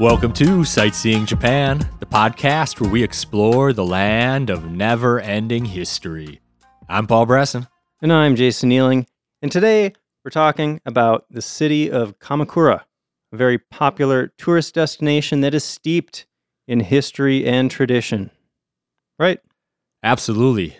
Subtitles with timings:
[0.00, 6.40] Welcome to Sightseeing Japan, the podcast where we explore the land of never ending history.
[6.88, 7.68] I'm Paul Bresson.
[8.00, 9.06] And I'm Jason Nealing.
[9.42, 9.92] And today
[10.24, 12.84] we're talking about the city of Kamakura,
[13.30, 16.24] a very popular tourist destination that is steeped
[16.66, 18.30] in history and tradition.
[19.18, 19.40] Right?
[20.02, 20.78] Absolutely.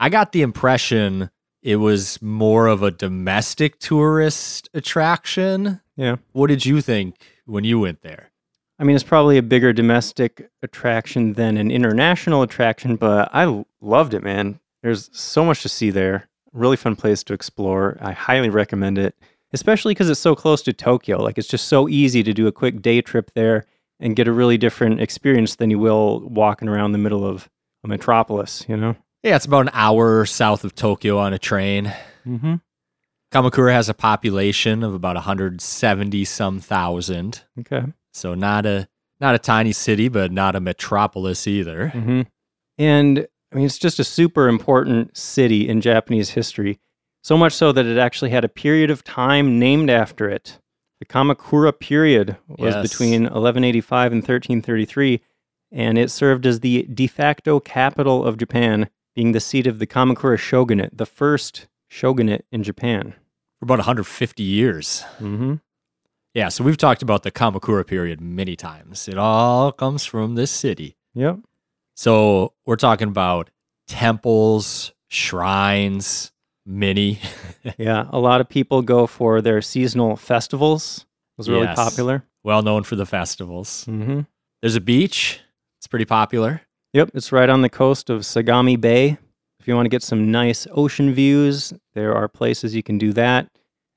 [0.00, 1.28] I got the impression
[1.60, 5.82] it was more of a domestic tourist attraction.
[5.94, 6.16] Yeah.
[6.32, 8.30] What did you think when you went there?
[8.78, 14.12] I mean, it's probably a bigger domestic attraction than an international attraction, but I loved
[14.12, 14.60] it, man.
[14.82, 16.28] There's so much to see there.
[16.52, 17.96] Really fun place to explore.
[18.00, 19.14] I highly recommend it,
[19.52, 21.22] especially because it's so close to Tokyo.
[21.22, 23.66] Like, it's just so easy to do a quick day trip there
[23.98, 27.48] and get a really different experience than you will walking around the middle of
[27.82, 28.94] a metropolis, you know?
[29.22, 31.92] Yeah, it's about an hour south of Tokyo on a train.
[32.26, 32.56] Mm-hmm.
[33.32, 37.42] Kamakura has a population of about 170 some thousand.
[37.58, 37.84] Okay.
[38.16, 38.88] So not a
[39.20, 41.92] not a tiny city, but not a metropolis either.
[41.94, 42.22] Mm-hmm.
[42.78, 46.78] And I mean, it's just a super important city in Japanese history.
[47.22, 50.60] So much so that it actually had a period of time named after it.
[51.00, 52.90] The Kamakura period was Yes.
[52.90, 55.20] between 1185 and 1333,
[55.72, 59.86] and it served as the de facto capital of Japan, being the seat of the
[59.86, 63.14] Kamakura shogunate, the first shogunate in Japan.
[63.58, 65.02] For about 150 years.
[65.18, 65.54] Mm-hmm.
[66.36, 69.08] Yeah, so we've talked about the Kamakura period many times.
[69.08, 70.94] It all comes from this city.
[71.14, 71.38] Yep.
[71.94, 73.48] So we're talking about
[73.88, 76.32] temples, shrines,
[76.66, 77.20] many.
[77.78, 78.06] Yeah.
[78.10, 80.98] A lot of people go for their seasonal festivals.
[81.00, 81.74] It was really Yes.
[81.76, 82.22] popular.
[82.44, 83.86] well known for the festivals.
[83.88, 84.20] Mm-hmm.
[84.62, 85.40] There's a beach.
[85.80, 86.60] It's pretty popular.
[86.92, 89.16] Yep, it's right on the coast of Sagami Bay.
[89.58, 93.12] If you want to get some nice ocean views, there are places you can do
[93.14, 93.48] that.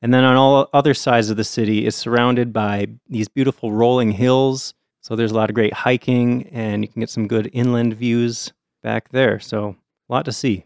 [0.01, 4.11] And then on all other sides of the city, it's surrounded by these beautiful rolling
[4.11, 4.73] hills.
[5.01, 8.53] So there's a lot of great hiking, and you can get some good inland views
[8.81, 9.41] back there.
[9.41, 9.75] So
[10.09, 10.63] a lot to see.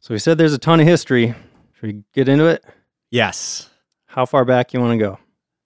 [0.00, 1.34] So we said there's a ton of history.
[1.74, 2.64] Should we get into it?
[3.10, 3.68] Yes.
[4.06, 5.18] How far back you want to go?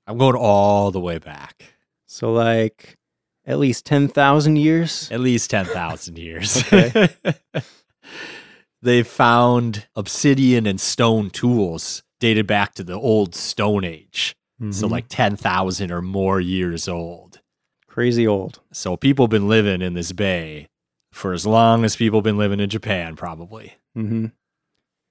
[0.09, 1.63] I'm going all the way back.
[2.07, 2.97] So like
[3.45, 5.09] at least 10,000 years?
[5.13, 6.57] At least 10,000 years.
[6.59, 7.09] Okay.
[8.83, 14.35] they found obsidian and stone tools dated back to the old Stone Age.
[14.71, 14.91] So, Mhm.
[14.91, 17.41] like 10,000 or more years old.
[17.89, 18.61] crazy old.
[18.73, 20.69] So, people have been living in this bay
[21.13, 23.75] for as long as people have been living in Japan, probably.
[23.95, 24.27] hmm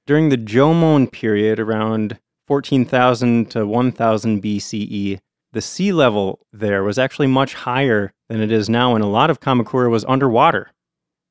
[0.08, 5.20] During the Jomon period, around 14,000 to 1000 BCE,
[5.52, 9.30] the sea level there was actually much higher than it is now, and a lot
[9.32, 10.72] of Kamakura was underwater.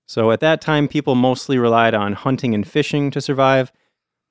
[0.07, 3.73] So at that time, people mostly relied on hunting and fishing to survive.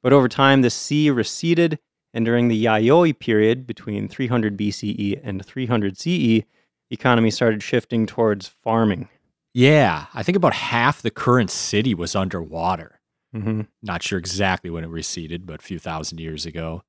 [0.02, 1.80] But over time, the sea receded,
[2.14, 6.46] and during the Yayoi period, between 300 BCE and 300 CE, the
[6.92, 9.10] economy started shifting towards farming.
[9.54, 13.00] Yeah, I think about half the current city was underwater.
[13.34, 16.84] hmm Not sure exactly when it receded, but a few thousand years ago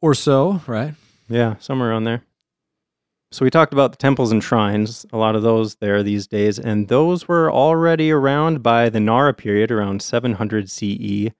[0.00, 0.94] or so, right?
[1.28, 2.22] Yeah, somewhere around there.
[3.34, 6.56] So we talked about the temples and shrines, a lot of those there these days,
[6.56, 11.32] and those were already around by the Nara period, around 700 CE.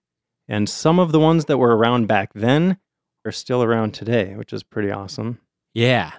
[0.48, 2.78] And some of the ones that were around back then
[3.24, 5.38] are still around today, which is pretty awesome.
[5.72, 6.10] Yeah.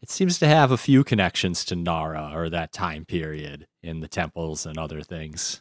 [0.00, 4.08] It seems to have a few connections to Nara or that time period in the
[4.08, 5.60] temples and other things.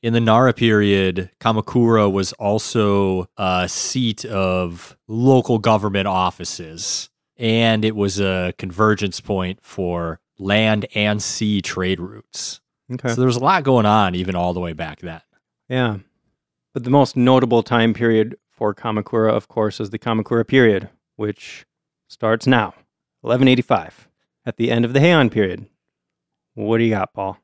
[0.00, 7.94] In the Nara period, Kamakura was also a seat of local government offices, and it
[7.94, 12.60] was a convergence point for land and sea trade routes.
[12.92, 13.08] Okay.
[13.08, 15.20] So there was a lot going on even all the way back then.
[15.68, 15.98] yeah.
[16.74, 21.66] But the most notable time period for Kamakura, of course, is the Kamakura period, which
[22.08, 22.66] starts now,
[23.22, 24.08] 1185,
[24.44, 25.66] at the end of the Heian period.
[26.54, 27.38] What do you got, Paul?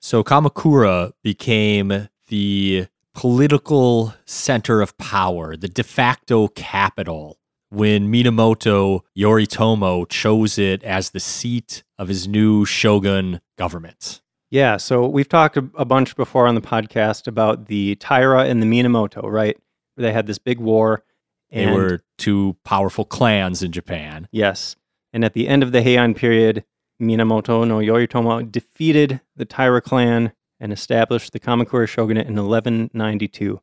[0.00, 7.38] So Kamakura became the political center of power, the de facto capital,
[7.76, 14.22] when Minamoto Yoritomo chose it as the seat of his new shogun government.
[14.50, 18.66] Yeah, so we've talked a, bunch before on the podcast about the Taira and the
[18.66, 19.58] Minamoto, right?
[19.98, 21.02] They had this big war.
[21.50, 24.28] They were two powerful clans in Japan.
[24.32, 24.76] yes,
[25.12, 26.64] and at the end of the Heian period,
[27.00, 33.60] Minamoto no Yoritomo defeated the Taira clan and established the Kamakura shogunate in 1192.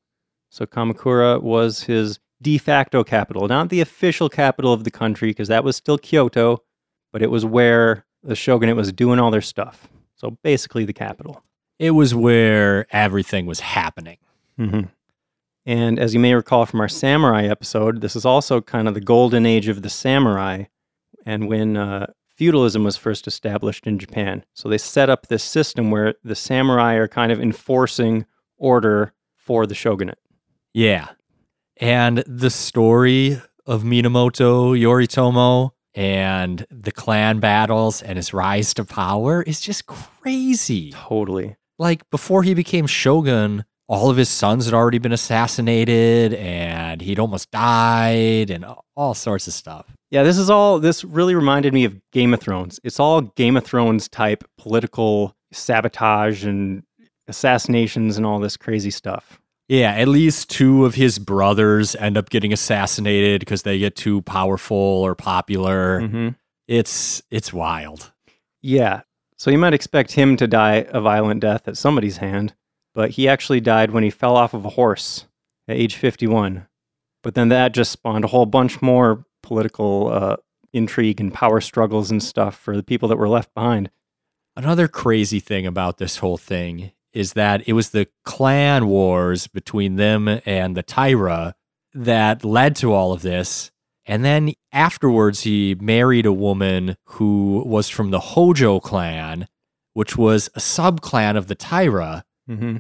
[0.50, 5.48] So Kamakura was his de facto capital, not the official capital of the country, because
[5.48, 6.62] that was still Kyoto,
[7.12, 9.88] but it was where the shogunate was doing all their stuff.
[10.16, 11.44] So basically the capital.
[11.80, 14.18] It was where everything was happening.
[14.60, 14.82] Mm-hmm.
[15.66, 19.02] And as you may recall from our samurai episode, this is also kind of the
[19.02, 20.66] golden age of the samurai
[21.26, 24.44] and when uh, feudalism was first established in Japan.
[24.54, 28.26] So they set up this system where the samurai are kind of enforcing
[28.58, 30.20] order for the shogunate.
[30.74, 31.10] Yeah.
[31.84, 39.42] And the story of Minamoto Yoritomo and the clan battles and his rise to power
[39.42, 40.92] is just crazy.
[40.92, 41.58] Totally.
[41.78, 47.20] Like before he became shogun, all of his sons had already been assassinated and he'd
[47.20, 48.66] almost died and
[48.96, 49.86] all sorts of stuff.
[50.10, 52.80] Yeah, this is all, this really reminded me of Game of Thrones.
[52.86, 56.84] It's all Game of Thrones type political sabotage and
[57.28, 59.42] assassinations and all this crazy stuff.
[59.74, 64.22] Yeah, at least two of his brothers end up getting assassinated because they get too
[64.22, 66.02] powerful or popular.
[66.02, 66.28] Mm-hmm.
[66.68, 68.12] It's it's wild.
[68.62, 69.02] Yeah.
[69.36, 72.54] So you might expect him to die a violent death at somebody's hand,
[72.94, 75.26] but he actually died when he fell off of a horse
[75.68, 76.68] at age 51.
[77.24, 80.38] But then that just spawned a whole bunch more political uh,
[80.72, 83.90] intrigue and power struggles and stuff for the people that were left behind.
[84.56, 89.96] Another crazy thing about this whole thing is that it was the clan wars between
[89.96, 91.56] them and the Taira
[91.94, 93.72] that led to all of this.
[94.06, 99.48] And then afterwards, he married a woman who was from the Hojo clan,
[99.94, 102.26] which was a sub clan of the Taira.
[102.50, 102.78] Mm-hmm.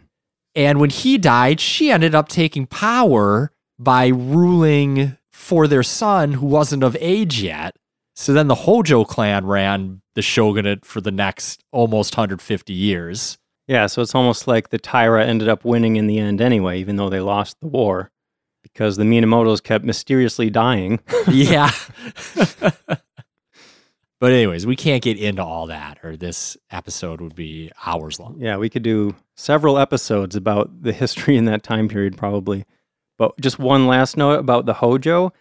[0.55, 6.45] And when he died, she ended up taking power by ruling for their son who
[6.45, 7.75] wasn't of age yet.
[8.15, 13.37] So then the Hojo clan ran the shogunate for the next almost 150 years.
[13.67, 16.97] Yeah, so it's almost like the Taira ended up winning in the end anyway, even
[16.97, 18.11] though they lost the war,
[18.61, 20.99] because the Minamotos kept mysteriously dying.
[21.29, 21.71] yeah.
[24.19, 28.35] but anyways, we can't get into all that, or this episode would be hours long.
[28.37, 32.65] Yeah, we could do several episodes about the history in that time period, probably.
[33.17, 35.31] But just one last note about the Hojo.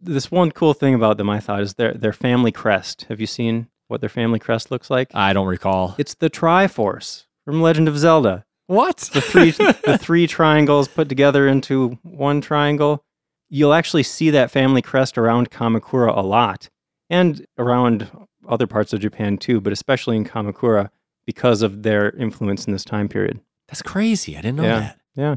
[0.00, 3.06] This one cool thing about them, I thought, is their their family crest.
[3.08, 5.10] Have you seen what their family crest looks like?
[5.14, 5.94] I don't recall.
[5.98, 8.44] It's the Triforce from Legend of Zelda.
[8.66, 8.96] What?
[9.12, 13.04] The three the three triangles put together into one triangle.
[13.50, 16.68] You'll actually see that family crest around Kamakura a lot
[17.10, 18.10] and around
[18.48, 20.90] other parts of Japan too, but especially in Kamakura
[21.26, 23.40] because of their influence in this time period.
[23.68, 24.36] That's crazy.
[24.36, 24.78] I didn't know Yeah.
[24.80, 24.98] that.
[25.14, 25.36] Yeah.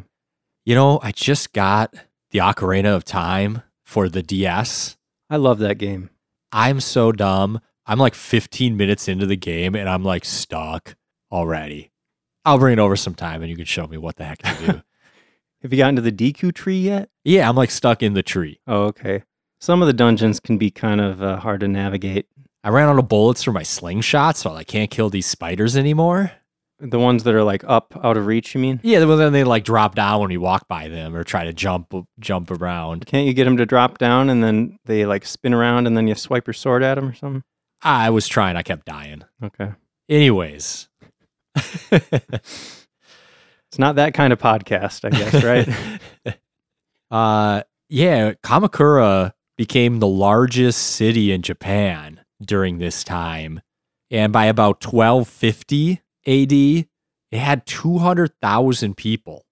[0.65, 1.93] You know, I just got
[2.31, 4.97] the Ocarina of Time for the DS.
[5.29, 6.09] I love that game.
[6.51, 7.59] I'm so dumb.
[7.85, 10.95] I'm like 15 minutes into the game and I'm like stuck
[11.31, 11.91] already.
[12.47, 14.81] I'll bring it over sometime and you can show me what the heck to do.
[15.61, 17.09] Have you gotten to the Deku tree yet?
[17.25, 18.61] yeah, I'm like stuck in the tree.
[18.65, 19.23] Oh, okay.
[19.59, 22.27] Some of the dungeons can be kind of uh, hard to navigate.
[22.63, 26.31] I ran out of bullets for my slingshot, so I can't kill these spiders anymore.
[26.79, 28.79] The ones that are like up out of reach, you mean?
[28.81, 31.51] Yeah, well, then they like drop down when you walk by them or try to
[31.51, 33.05] jump jump around.
[33.07, 36.07] Can't you get them to drop down and then they like spin around and then
[36.07, 37.43] you swipe your sword at them or something?
[37.81, 39.23] I was trying, I kept dying.
[39.43, 39.71] Okay.
[40.07, 40.87] Anyways.
[43.69, 46.39] It's not that kind of podcast, I guess, right?
[47.11, 53.61] uh yeah, Kamakura became the largest city in Japan during this time.
[54.09, 56.51] And by about 1250 AD,
[57.31, 59.45] it had 200,000 people.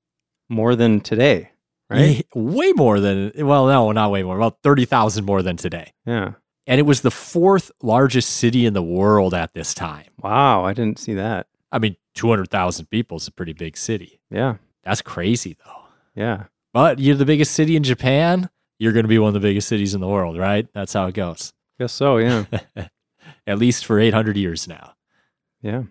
[0.47, 1.51] More than today,
[1.89, 2.25] right?
[2.35, 5.91] Yeah, way more than, well, no, not way more, about 30,000 more than today.
[6.05, 6.33] Yeah.
[6.67, 10.05] And it was the fourth largest city in the world at this time.
[10.21, 11.47] Wow, I didn't see that.
[11.75, 14.21] I mean, 200,000 people is a pretty big city.
[14.31, 14.55] Yeah.
[14.83, 15.83] That's crazy, though.
[16.15, 16.45] Yeah.
[16.71, 19.67] But you're the biggest city in Japan, you're going to be one of the biggest
[19.67, 20.67] cities in the world, right?
[20.73, 21.51] That's how it goes.
[21.77, 22.45] Guess so, yeah.
[23.47, 24.93] At least for 800 years now.
[25.61, 25.83] yeah.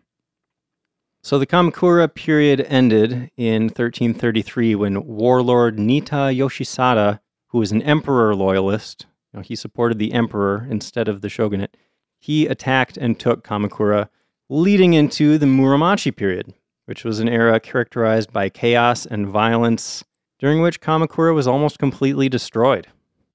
[1.23, 8.35] So the Kamakura period ended in 1333 when warlord Nitta Yoshisada, who was an emperor
[8.35, 11.76] loyalist, you know, he supported the emperor instead of the shogunate,
[12.19, 14.09] he attacked and took Kamakura,
[14.49, 16.55] leading into the Muromachi period,
[16.87, 20.05] which was an era characterized by chaos and violence,
[20.39, 22.87] during which Kamakura was almost completely destroyed.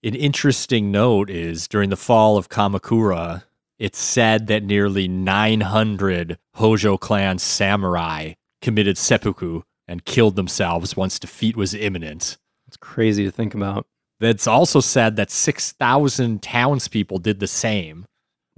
[0.04, 3.44] An interesting note is during the fall of Kamakura,
[3.80, 11.56] it's said that nearly 900 Hojo clan samurai committed seppuku and killed themselves once defeat
[11.56, 12.38] was imminent.
[12.68, 13.88] It's crazy to think about.
[14.20, 18.06] It's also said that 6,000 townspeople did the same.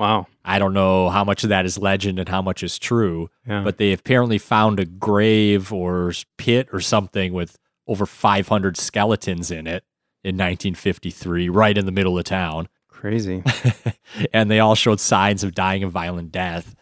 [0.01, 0.25] Wow.
[0.43, 3.62] I don't know how much of that is legend and how much is true, Yeah.
[3.63, 7.55] but they apparently found a grave or pit or something with
[7.86, 9.84] over 500 skeletons in it
[10.24, 12.67] in 1953, right in the middle of town.
[12.89, 13.43] crazy.
[14.34, 16.75] and they all showed signs of dying a violent death.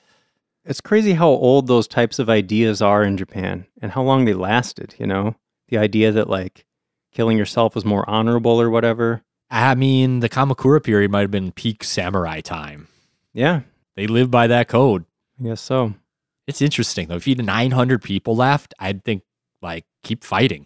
[0.63, 4.33] It's crazy how old those types of ideas are in Japan and how long they
[4.33, 5.35] lasted, you know?
[5.67, 6.65] The idea that like
[7.11, 9.23] killing yourself was more honorable or whatever.
[9.49, 12.87] I mean, the Kamakura period might have been peak samurai time.
[13.33, 13.61] Yeah,
[13.95, 15.05] They live by that code.
[15.39, 15.93] I guess so.
[16.47, 17.15] It's interesting though.
[17.15, 19.23] If you had 900 people left, I'd think
[19.61, 20.65] like keep fighting.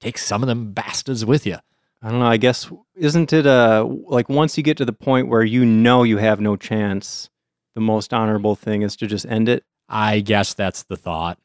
[0.00, 1.58] Take some of them bastards with you.
[2.02, 2.26] I don't know.
[2.26, 6.02] I guess isn't it uh like once you get to the point where you know
[6.02, 7.28] you have no chance,
[7.74, 9.64] the most honorable thing is to just end it.
[9.88, 11.38] I guess that's the thought.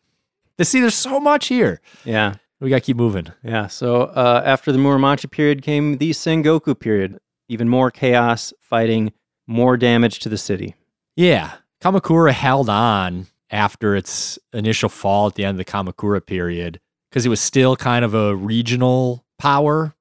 [0.61, 1.81] See, there's so much here.
[2.05, 3.27] Yeah, We got to keep moving.
[3.43, 3.67] yeah.
[3.67, 7.19] So uh, after the Muromachi period came the Sengoku period.
[7.49, 9.11] Even more chaos, fighting,
[9.47, 10.75] more damage to the city.
[11.15, 11.53] Yeah.
[11.81, 17.25] Kamakura held on after its initial fall at the end of the Kamakura period because
[17.25, 19.93] it was still kind of a regional power.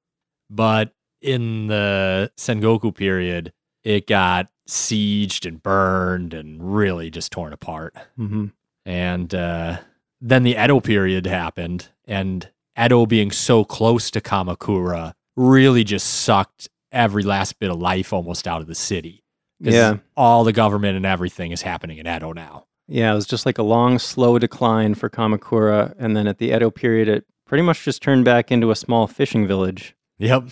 [0.51, 7.95] But in the Sengoku period, it got sieged and burned and really just torn apart.
[8.17, 8.47] hmm
[8.87, 9.79] And uh,
[10.21, 12.49] then the Edo period happened, and
[12.83, 18.47] Edo being so close to Kamakura really just sucked every last bit of life almost
[18.47, 19.24] out of the city.
[19.73, 22.67] Yeah, all the government and everything is happening in Edo now.
[22.87, 23.13] yeah.
[23.13, 26.71] It was just like a long, slow decline for Kamakura, and then at the Edo
[26.71, 29.95] period, it pretty much just turned back into a small fishing village.
[30.19, 30.45] Yep.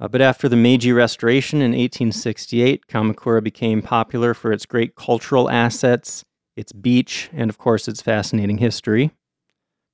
[0.00, 5.48] Uh, but after the Meiji Restoration in 1868, Kamakura became popular for its great cultural
[5.48, 6.24] assets,
[6.56, 9.12] its beach, and of course its fascinating history.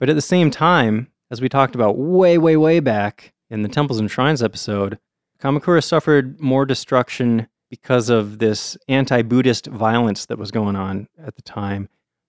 [0.00, 3.68] But at the same time, as we talked about way, way, way back in the
[3.68, 4.98] Temples and Shrines episode,
[5.42, 11.36] Kamakura suffered more destruction because of this anti Buddhist violence that was going on at
[11.36, 11.88] the time.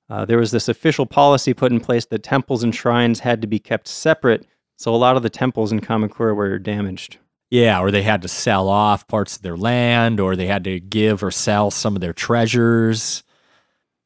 [0.10, 3.48] Uh, there was this official policy put in place that temples and shrines had to
[3.48, 7.17] be kept separate, so a lot of the temples in Kamakura were damaged.
[7.51, 10.79] Yeah, or they had to sell off parts of their land, or they had to
[10.79, 13.24] give or sell some of their treasures.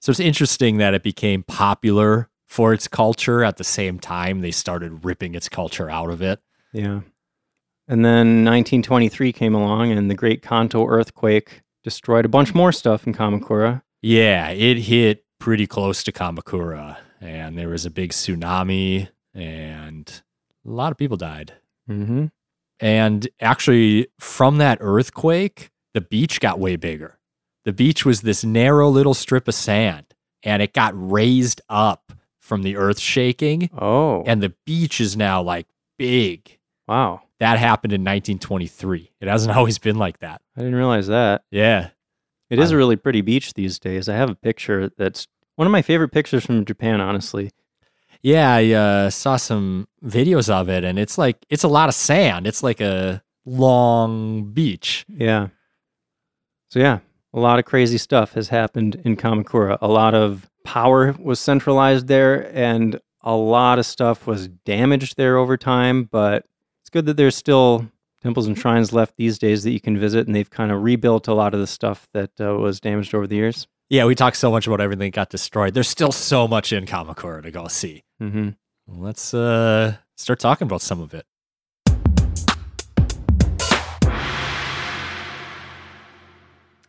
[0.02, 4.52] So it's interesting that it became popular for its culture at the same time they
[4.52, 6.40] started ripping its culture out of it.
[6.72, 7.02] Yeah.
[7.94, 13.06] And then 1923 came along, and the Great Kanto earthquake destroyed a bunch more stuff
[13.06, 13.84] in Kamakura.
[14.02, 20.12] Yeah, it hit pretty close to Kamakura, and there was a big tsunami, and
[20.66, 21.54] a lot of people died.
[21.88, 22.26] Mm-hmm.
[22.80, 27.20] And actually, from that earthquake, the beach got way bigger.
[27.64, 30.08] The beach was this narrow little strip of sand,
[30.42, 35.44] and it got raised up from the earth shaking, Oh, and the beach is now
[35.44, 35.68] like
[36.00, 36.58] big.
[36.88, 37.22] wow.
[37.44, 39.12] That happened in 1923.
[39.20, 40.42] It hasn't always been like that.
[40.56, 41.44] I didn't realize that.
[41.52, 41.90] Yeah.
[42.50, 44.08] it is a really pretty beach these days.
[44.08, 47.52] I have a picture that's one of my favorite pictures from Japan, honestly.
[48.22, 51.96] Yeah, I uh, saw some videos of it, and it's like it's a lot of
[51.96, 52.48] sand.
[52.48, 55.06] It's like a long beach.
[55.10, 55.50] Yeah.
[56.70, 57.00] So, yeah,
[57.34, 59.78] a lot of crazy stuff has happened in Kamakura.
[59.82, 65.36] A lot of power was centralized there, and a lot of stuff was damaged there
[65.36, 66.06] over time.
[66.06, 66.46] But
[66.94, 67.90] good that there's still
[68.22, 71.28] temples and shrines left these days that you can visit, and they've kind of rebuilt
[71.28, 73.68] a lot of the stuff that uh, was damaged over the years.
[73.90, 75.74] Yeah, we talked so much about everything that got destroyed.
[75.74, 78.04] There's still so much in Kamakura to go see.
[78.20, 78.50] hmm
[78.88, 81.26] Let's uh, start talking about some of it.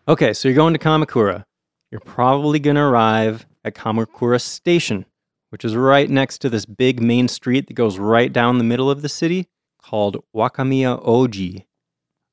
[0.06, 1.44] Okay, so you're going to Kamakura.
[1.90, 5.06] You're probably going to arrive at Kamakura Station,
[5.48, 8.90] which is right next to this big main street that goes right down the middle
[8.90, 9.48] of the city
[9.84, 11.66] called Wakamiya Oji.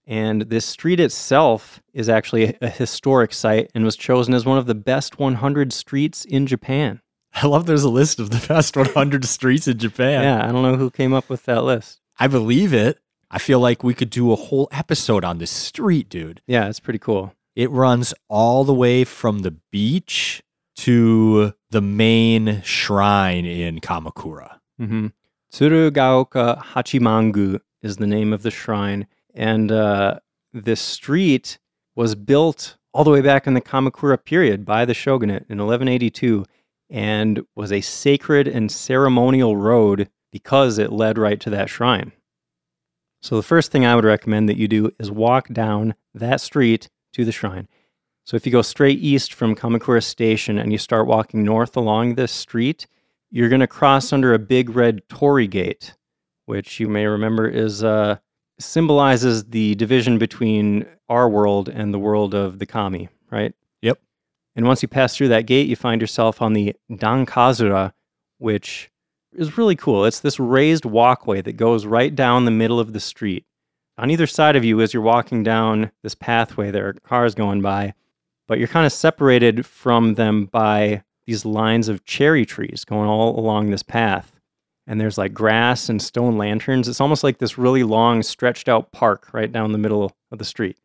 [0.07, 4.65] And this street itself is actually a- historic site and was chosen as one of
[4.65, 7.01] the best 100 streets in Japan.
[7.33, 10.23] I love there's a list of the best 100 streets in Japan.
[10.23, 12.01] Yeah, I don't know who came up with that list.
[12.19, 12.99] I believe it.
[13.29, 16.41] I feel like we could do a whole episode on this street, dude.
[16.47, 17.33] Yeah, it's pretty cool.
[17.55, 20.41] It runs all the way from the beach
[20.77, 24.57] to the main shrine in Kamakura.
[24.81, 25.07] Mm-hmm.
[25.51, 29.07] Tsurugaoka Hachimangu is the name of the shrine.
[29.33, 30.19] And uh,
[30.53, 31.59] this street
[31.95, 36.45] was built all the way back in the Kamakura period by the shogunate in 1182
[36.89, 42.11] and was a sacred and ceremonial road because it led right to that shrine.
[43.21, 46.89] So, the first thing I would recommend that you do is walk down that street
[47.13, 47.67] to the shrine.
[48.25, 52.15] So, if you go straight east from Kamakura Station and you start walking north along
[52.15, 52.87] this street,
[53.31, 55.95] you're going to cross under a big red torii gate,
[56.45, 58.17] which you may remember is uh,
[58.59, 63.53] symbolizes the division between our world and the world of the kami, right?
[63.81, 63.99] Yep.
[64.55, 67.93] And once you pass through that gate, you find yourself on the Dankazura,
[68.37, 68.91] which
[69.33, 70.05] is really cool.
[70.05, 73.45] It's this raised walkway that goes right down the middle of the street.
[73.97, 77.61] On either side of you, as you're walking down this pathway, there are cars going
[77.61, 77.93] by,
[78.47, 83.39] but you're kind of separated from them by these lines of cherry trees going all
[83.39, 84.33] along this path.
[84.87, 86.87] and there's like grass and stone lanterns.
[86.89, 90.43] It's almost like this really long, stretched out park right down the middle of the
[90.43, 90.75] street.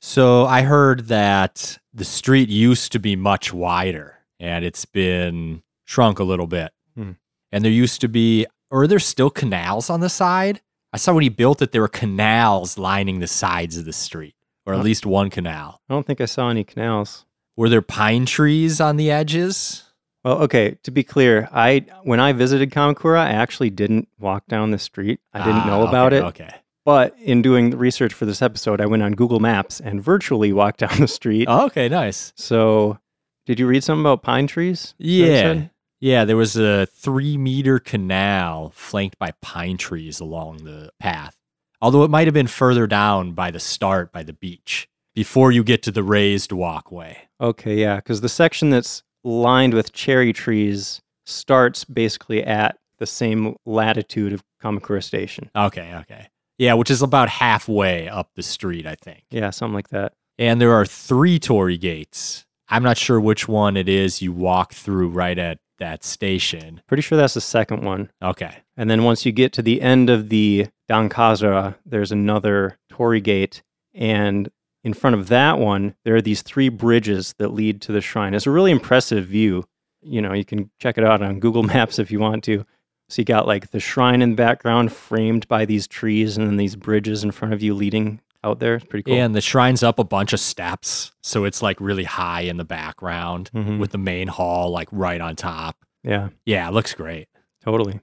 [0.00, 6.18] So I heard that the street used to be much wider and it's been shrunk
[6.20, 6.70] a little bit.
[6.94, 7.12] Hmm.
[7.50, 10.60] And there used to be, or are there still canals on the side?
[10.92, 14.34] I saw when he built it, there were canals lining the sides of the street,
[14.66, 14.84] or at Huh.
[14.84, 15.80] least one canal.
[15.88, 17.24] I don't think I saw any canals.
[17.56, 19.84] Were there pine trees on the edges?
[20.24, 24.70] Well, okay, to be clear, I when I visited Kamakura, I actually didn't walk down
[24.70, 25.20] the street.
[25.32, 26.28] I didn't Ah, know about okay, it.
[26.28, 26.54] Okay.
[26.84, 30.52] But in doing the research for this episode, I went on Google Maps and virtually
[30.52, 31.46] walked down the street.
[31.48, 32.32] Oh, okay, nice.
[32.36, 32.98] So,
[33.46, 34.94] did you read something about pine trees?
[34.98, 35.66] Yeah.
[36.00, 41.36] Yeah, there was a three meter canal flanked by pine trees along the path.
[41.80, 45.64] Although it might have been further down by the start by the beach before you
[45.64, 47.16] get to the raised walkway.
[47.40, 53.56] Okay, yeah, because the section that's lined with cherry trees starts basically at the same
[53.66, 55.50] latitude of Kamakura Station.
[55.56, 56.28] Okay, okay.
[56.58, 59.24] Yeah, which is about halfway up the street, I think.
[59.30, 60.12] Yeah, something like that.
[60.38, 62.44] And there are three torii gates.
[62.68, 66.80] I'm not sure which one it is you walk through right at that station.
[66.86, 68.10] Pretty sure that's the second one.
[68.22, 68.56] Okay.
[68.76, 73.62] And then once you get to the end of the Dankazura, there's another torii gate.
[73.92, 74.48] And
[74.84, 78.34] in front of that one, there are these three bridges that lead to the shrine.
[78.34, 79.64] It's a really impressive view.
[80.02, 82.64] You know, you can check it out on Google Maps if you want to.
[83.08, 86.56] So you got like the shrine in the background framed by these trees and then
[86.56, 88.74] these bridges in front of you leading out there.
[88.76, 89.14] It's pretty cool.
[89.16, 91.12] Yeah, and the shrine's up a bunch of steps.
[91.22, 93.78] So it's like really high in the background Mhm.
[93.78, 95.76] with the main hall like right on top.
[96.02, 97.28] yeah, Yeah, it looks great.
[97.62, 98.00] totally.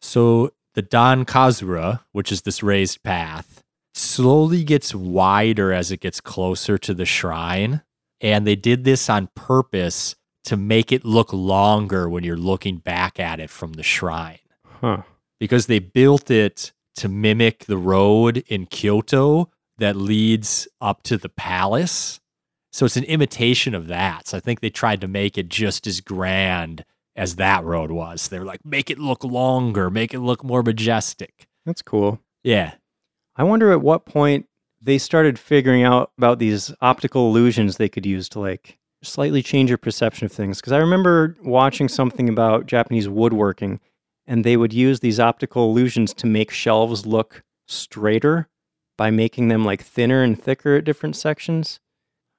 [0.00, 3.62] So the Dankazura, which is this raised path,
[3.94, 7.82] slowly gets wider as it gets closer to the shrine.
[8.20, 13.20] And they did this on purpose to make it look longer when you're looking back
[13.20, 14.38] at it from the shrine.
[14.80, 15.02] Huh.
[15.38, 21.28] Because they built it to mimic the road in Kyoto that leads up to the
[21.28, 22.20] palace.
[22.72, 24.28] So it's an imitation of that.
[24.28, 26.84] So I think they tried to make it just as grand
[27.16, 28.28] as that road was.
[28.28, 31.46] They're like, make it look longer, make it look more majestic.
[31.66, 32.20] That's cool.
[32.42, 32.72] Yeah.
[33.36, 34.46] I wonder at what point
[34.80, 39.70] they started figuring out about these optical illusions they could use to like slightly change
[39.70, 40.60] your perception of things.
[40.60, 43.80] Because I remember watching something about Japanese woodworking,
[44.26, 48.48] and they would use these optical illusions to make shelves look straighter
[48.96, 51.80] by making them like thinner and thicker at different sections.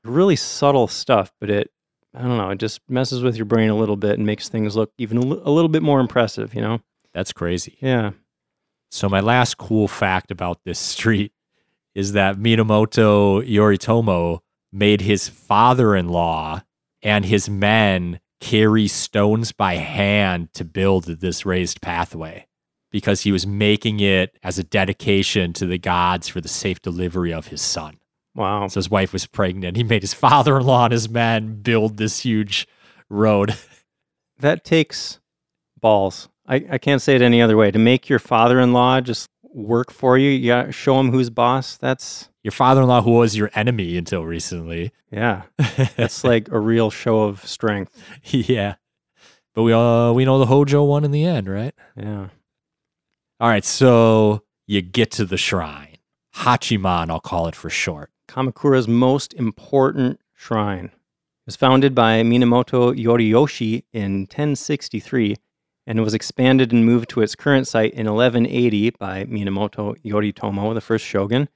[0.03, 1.71] Really subtle stuff, but it,
[2.13, 4.75] I don't know, it just messes with your brain a little bit and makes things
[4.75, 6.81] look even a little bit more impressive, you know?
[7.13, 7.77] That's crazy.
[7.79, 8.11] Yeah.
[8.93, 11.33] So my last cool fact about this street
[11.95, 14.39] is that Minamoto Yoritomo
[14.71, 16.61] made his father-in-law
[17.01, 22.45] and his men carry stones by hand to build this raised pathway
[22.91, 27.33] because he was making it as a dedication to the gods for the safe delivery
[27.33, 27.97] of his son.
[28.35, 28.67] Wow.
[28.67, 29.75] So his wife was pregnant.
[29.75, 32.67] He made his father-in-law and his men build this huge
[33.09, 33.55] road.
[34.39, 35.19] that takes
[35.79, 36.29] balls.
[36.47, 37.71] I, I can't say it any other way.
[37.71, 41.29] To make your father in law just work for you, you gotta show him who's
[41.29, 41.77] boss.
[41.77, 44.91] That's, Your father-in-law who was your enemy until recently.
[45.11, 45.43] yeah,
[45.95, 47.97] that's like a real show of strength.
[48.23, 48.75] yeah.
[49.55, 51.73] But we uh we know the Hojo won in the end, right?
[51.95, 52.29] Yeah.
[53.39, 55.97] All right, so you get to the shrine.
[56.35, 58.09] Hachiman, I'll call it for short.
[58.27, 60.85] Kamakura's most important shrine.
[60.85, 60.91] It
[61.45, 65.35] was founded by Minamoto Yoriyoshi in 1063
[65.85, 70.81] and was expanded and moved to its current site in 1180 by Minamoto Yoritomo, the
[70.81, 71.49] first shogun.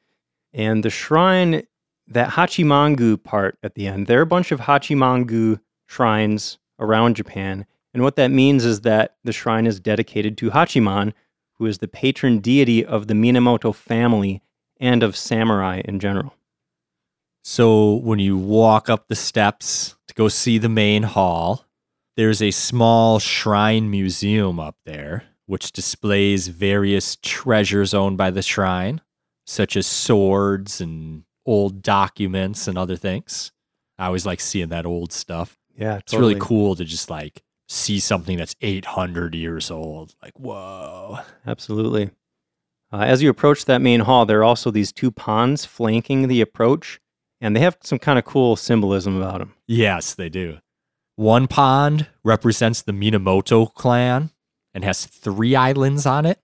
[0.54, 1.64] And the shrine,
[2.08, 7.66] that Hachimangu part at the end, there are a bunch of Hachimangu shrines around Japan.
[7.94, 11.14] And what that means is that the shrine is dedicated to Hachiman,
[11.56, 14.42] who is the patron deity of the Minamoto family
[14.80, 16.34] and of samurai in general.
[17.44, 21.66] So when you walk up the steps to go see the main hall,
[22.18, 29.02] there's a small shrine museum up there, which displays various treasures owned by the shrine,
[29.46, 33.52] such as swords and old documents and other things.
[33.98, 35.58] I always like seeing that old stuff.
[35.78, 40.16] Yeah, It's really cool to just like see something that's 800 years old.
[40.22, 41.20] Like, whoa.
[41.46, 42.10] Absolutely.
[42.92, 46.42] Uh, as you approach that main hall, there are also these two ponds flanking the
[46.42, 47.00] approach,
[47.42, 49.54] and they have some kind of cool symbolism about them.
[49.68, 50.58] Yes, they do.
[51.18, 54.30] One pond represents the Minamoto clan
[54.72, 56.40] and has three islands on it.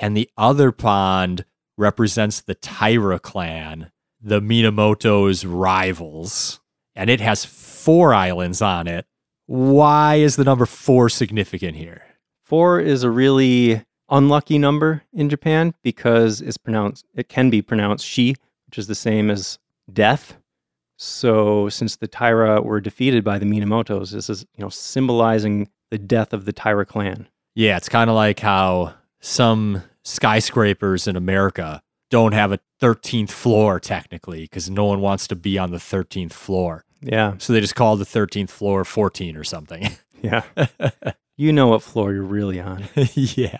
[0.00, 1.44] And the other pond
[1.78, 6.58] represents the Taira clan, the Minamoto's rivals.
[6.96, 9.06] And it has four islands on it.
[9.46, 12.02] Why is the number four significant here?
[12.42, 18.04] Four is a really unlucky number in Japan because it's pronounced it can be pronounced
[18.04, 18.34] shi,
[18.66, 19.60] which is the same as
[19.92, 20.36] death.
[21.02, 25.96] So since the Taira were defeated by the Minamotos, this is you know symbolizing the
[25.96, 27.26] death of the Taira clan.
[27.54, 33.80] Yeah, it's kind of like how some skyscrapers in America don't have a 13th floor
[33.80, 36.84] technically because no one wants to be on the 13th floor.
[37.00, 39.88] Yeah, So they just call the 13th floor 14 or something.
[40.22, 40.42] yeah.
[41.38, 42.84] you know what floor you're really on.
[43.14, 43.56] yeah.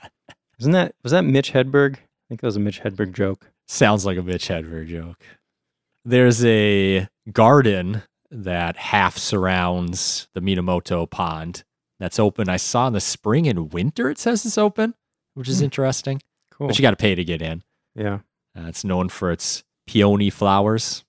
[0.59, 1.95] Isn't that was that Mitch Hedberg?
[1.95, 3.51] I think that was a Mitch Hedberg joke.
[3.67, 5.25] Sounds like a Mitch Hedberg joke.
[6.05, 11.65] There's a garden that half surrounds the Minamoto pond
[11.99, 12.49] that's open.
[12.49, 14.95] I saw in the spring and winter it says it's open,
[15.35, 15.65] which is Hmm.
[15.65, 16.23] interesting.
[16.53, 16.69] Cool.
[16.69, 17.63] But you got to pay to get in.
[17.95, 18.21] yeah.
[18.59, 21.05] Uh, it's known for its peony flowers.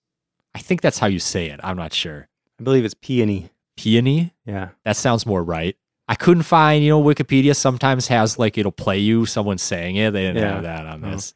[0.54, 1.60] I think that's how you say it.
[1.64, 2.28] I'm not sure.
[2.60, 3.50] I believe it's peony.
[3.78, 4.34] Peony?
[4.46, 4.70] Yeah.
[4.86, 5.76] That sounds more right.
[6.08, 10.12] I couldn't find, you know, Wikipedia sometimes has like it'll play you someone saying it.
[10.12, 10.54] They didn't Yeah.
[10.54, 11.12] have that on No.
[11.12, 11.34] this.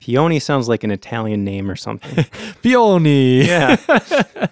[0.00, 2.24] Peony sounds like an Italian name or something.
[2.62, 3.44] Peony.
[3.46, 3.76] Yeah.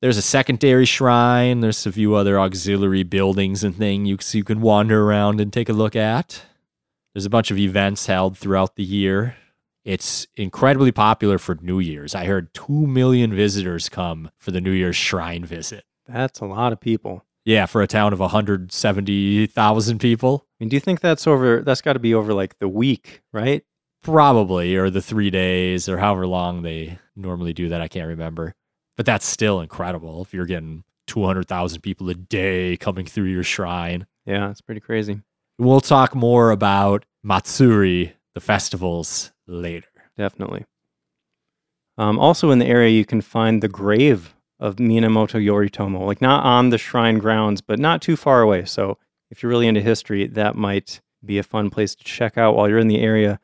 [0.00, 1.60] There's a secondary shrine.
[1.60, 5.68] There's a few other auxiliary buildings and things you, you can wander around and take
[5.68, 6.42] a look at.
[7.14, 9.36] There's a bunch of events held throughout the year.
[9.84, 12.14] It's incredibly popular for New Year's.
[12.14, 15.84] I heard 2 million visitors come for the New Year's shrine visit.
[16.06, 17.24] That's a lot of people.
[17.44, 20.46] Yeah, for a town of 170,000 people.
[20.60, 21.62] I mean, do you think that's over?
[21.62, 23.64] That's got to be over like the week, right?
[24.02, 27.80] Probably, or the three days, or however long they normally do that.
[27.80, 28.54] I can't remember.
[28.96, 34.06] But that's still incredible if you're getting 200,000 people a day coming through your shrine.
[34.26, 35.22] Yeah, it's pretty crazy.
[35.58, 39.88] We'll talk more about Matsuri, the festivals, later.
[40.16, 40.66] Definitely.
[41.96, 46.44] Um, also in the area, you can find the grave of Minamoto Yoritomo, like not
[46.44, 48.64] on the shrine grounds, but not too far away.
[48.66, 48.98] So
[49.30, 52.68] if you're really into history, that might be a fun place to check out while
[52.68, 53.38] you're in the area.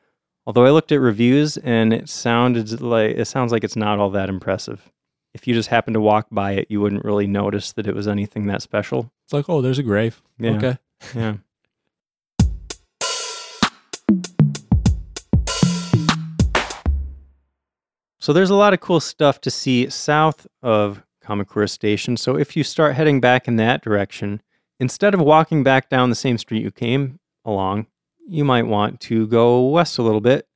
[0.47, 4.11] Although I looked at reviews and it sounded like it sounds like it's not all
[4.11, 4.91] that impressive.
[5.35, 8.09] If you just happened to walk by it, you wouldn't really notice that it was
[8.09, 9.13] anything that special.
[9.25, 10.23] It's like, oh, there's a grave.
[10.39, 10.51] Yeah.
[10.53, 10.79] Okay.
[11.15, 11.37] Yeah.
[18.19, 22.17] So there's a lot of cool stuff to see south of Kamakura Station.
[22.17, 24.43] So if you start heading back in that direction,
[24.81, 27.87] instead of walking back down the same street you came along,
[28.29, 30.47] you might want to go west a little bit.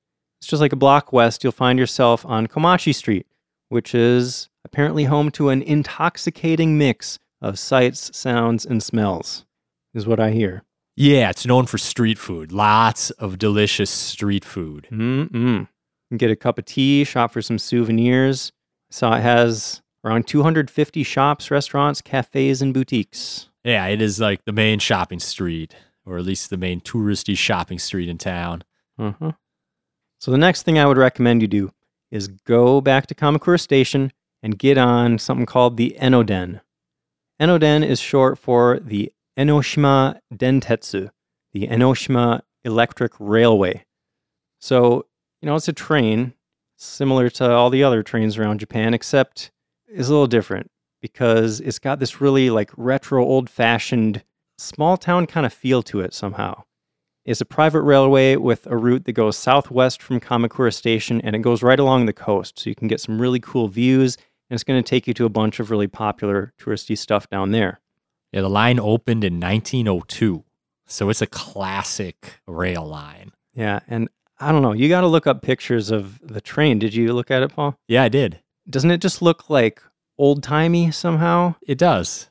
[0.40, 3.26] It's just like a block west, you'll find yourself on Komachi Street,
[3.68, 9.44] which is apparently home to an intoxicating mix of sights, sounds, and smells,
[9.94, 10.62] is what I hear.
[10.96, 12.52] Yeah, it's known for street food.
[12.52, 14.88] Lots of delicious street food.
[14.90, 15.60] Mm-mm.
[15.60, 15.66] You
[16.10, 18.52] can get a cup of tea, shop for some souvenirs.
[18.90, 23.49] I saw it has around 250 shops, restaurants, cafes, and boutiques.
[23.64, 25.74] Yeah, it is like the main shopping street,
[26.06, 28.62] or at least the main touristy shopping street in town.
[28.98, 29.32] Uh-huh.
[30.18, 31.72] So the next thing I would recommend you do
[32.10, 36.60] is go back to Kamakura Station and get on something called the Enoden.
[37.40, 41.10] Enoden is short for the Enoshima Dentetsu,
[41.52, 43.84] the Enoshima Electric Railway.
[44.58, 45.06] So,
[45.40, 46.34] you know, it's a train
[46.76, 49.50] similar to all the other trains around Japan, except
[49.86, 50.70] it's a little different
[51.00, 54.22] because it's got this really like retro, old fashioned,
[54.58, 56.64] small town kind of feel to it somehow.
[57.24, 61.40] It's a private railway with a route that goes southwest from Kamakura Station and it
[61.40, 62.58] goes right along the coast.
[62.58, 64.16] So you can get some really cool views
[64.48, 67.50] and it's going to take you to a bunch of really popular touristy stuff down
[67.50, 67.80] there.
[68.32, 70.44] Yeah, the line opened in 1902.
[70.86, 73.32] So it's a classic rail line.
[73.54, 73.80] Yeah.
[73.86, 74.08] And
[74.40, 76.78] I don't know, you got to look up pictures of the train.
[76.78, 77.76] Did you look at it, Paul?
[77.86, 78.40] Yeah, I did.
[78.68, 79.82] Doesn't it just look like
[80.20, 81.54] old timey somehow?
[81.66, 82.28] It does.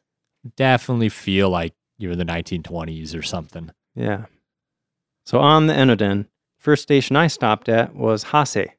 [0.56, 3.72] Definitely feel like you're in the 1920s or something.
[3.96, 4.26] Yeah.
[5.26, 8.70] So on the Enoden, first station I stopped at was Hase.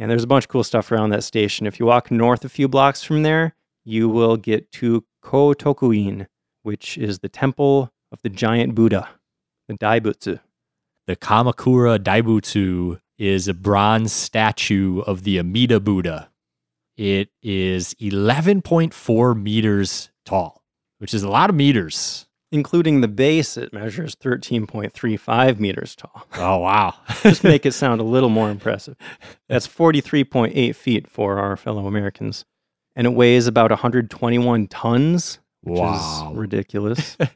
[0.00, 1.66] And there's a bunch of cool stuff around that station.
[1.66, 6.26] If you walk north a few blocks from there, you will get to Kotokuin,
[6.62, 9.08] which is the temple of the giant Buddha,
[9.66, 10.40] the Daibutsu.
[11.06, 16.30] The Kamakura Daibutsu is a bronze statue of the Amida Buddha.
[16.98, 20.64] It is 11.4 meters tall,
[20.98, 22.26] which is a lot of meters.
[22.50, 26.26] Including the base, it measures 13.35 meters tall.
[26.36, 26.94] Oh, wow.
[27.22, 28.96] Just make it sound a little more impressive.
[29.48, 32.44] That's 43.8 feet for our fellow Americans.
[32.96, 36.30] And it weighs about 121 tons, which wow.
[36.32, 37.16] is ridiculous.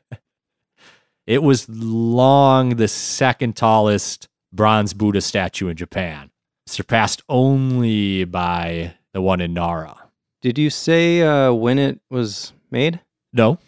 [1.27, 6.31] It was long the second tallest bronze Buddha statue in Japan,
[6.67, 9.97] surpassed only by the one in Nara.
[10.41, 13.01] Did you say uh, when it was made?
[13.33, 13.59] No,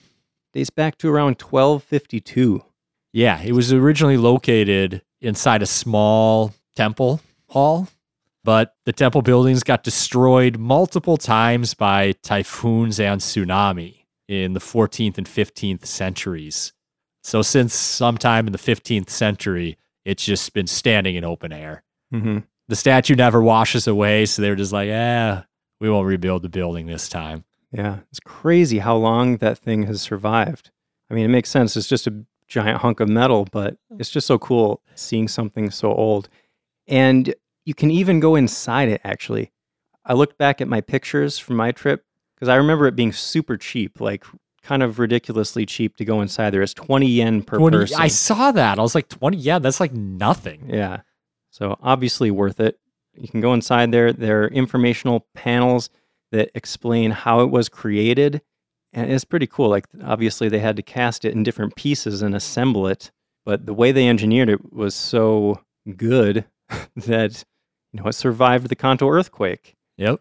[0.52, 2.64] dates back to around 1252.
[3.12, 7.88] Yeah, it was originally located inside a small temple hall,
[8.42, 15.18] but the temple buildings got destroyed multiple times by typhoons and tsunami in the 14th
[15.18, 16.72] and 15th centuries.
[17.22, 21.82] So, since sometime in the 15th century, it's just been standing in open air.
[22.12, 22.38] Mm-hmm.
[22.68, 25.42] The statue never washes away, so they're just like, yeah,
[25.80, 27.44] we won't rebuild the building this time.
[27.72, 30.70] Yeah, it's crazy how long that thing has survived.
[31.10, 31.76] I mean, it makes sense.
[31.76, 35.92] It's just a giant hunk of metal, but it's just so cool seeing something so
[35.92, 36.28] old.
[36.86, 39.50] And you can even go inside it, actually.
[40.04, 43.56] I looked back at my pictures from my trip because I remember it being super
[43.56, 44.24] cheap, like
[44.62, 46.62] kind of ridiculously cheap to go inside there.
[46.62, 47.96] It's 20 yen per 20 person.
[48.00, 48.78] I saw that.
[48.78, 50.70] I was like, 20, yeah, that's like nothing.
[50.72, 51.00] Yeah.
[51.54, 52.80] So obviously worth it.
[53.14, 54.12] You can go inside there.
[54.12, 55.88] There are informational panels
[56.32, 58.42] that explain how it was created.
[58.92, 59.68] And it's pretty cool.
[59.68, 63.12] Like, obviously, they had to cast it in different pieces and assemble it.
[63.44, 65.60] But the way they engineered it was so
[65.96, 66.44] good
[66.96, 67.44] that,
[67.92, 69.76] you know, it survived the Kanto earthquake.
[69.96, 70.20] Yep.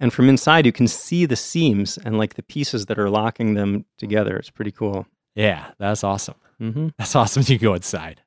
[0.00, 3.54] And from inside, you can see the seams and like the pieces that are locking
[3.54, 4.36] them together.
[4.36, 5.06] It's pretty cool.
[5.36, 6.34] Yeah, that's awesome.
[6.58, 7.44] hmm That's awesome.
[7.46, 8.20] You go inside.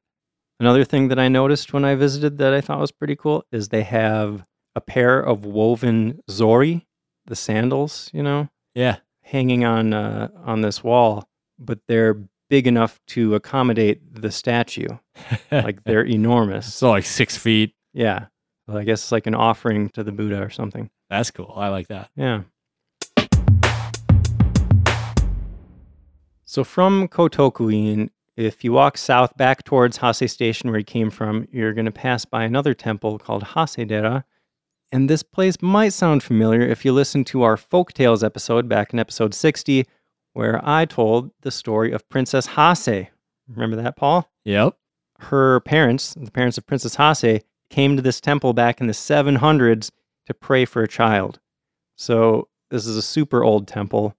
[0.59, 3.69] Another thing that I noticed when I visited that I thought was pretty cool is
[3.69, 6.87] they have a pair of woven zori,
[7.25, 8.97] the sandals, you know, Yeah.
[9.23, 11.27] hanging on uh, on this wall,
[11.59, 12.17] but they're
[12.49, 14.87] big enough to accommodate the statue.
[15.51, 16.73] Like they're enormous.
[16.73, 17.73] so like six feet.
[17.93, 18.27] Yeah.
[18.67, 20.89] Well, I guess it's like an offering to the Buddha or something.
[21.09, 21.53] That's cool.
[21.55, 22.09] I like that.
[22.15, 22.41] Yeah.
[26.45, 31.47] So from Kotokuin, if you walk south back towards Hase Station where you came from,
[31.51, 34.23] you're going to pass by another temple called Hasedera.
[34.91, 38.93] And this place might sound familiar if you listen to our folk tales episode back
[38.93, 39.85] in episode 60,
[40.33, 43.07] where I told the story of Princess Hase.
[43.47, 44.29] Remember that, Paul?
[44.43, 44.77] Yep.
[45.19, 49.91] her parents, the parents of Princess Hase, came to this temple back in the 700s
[50.25, 51.39] to pray for a child.
[51.95, 54.15] So, this is a super old temple.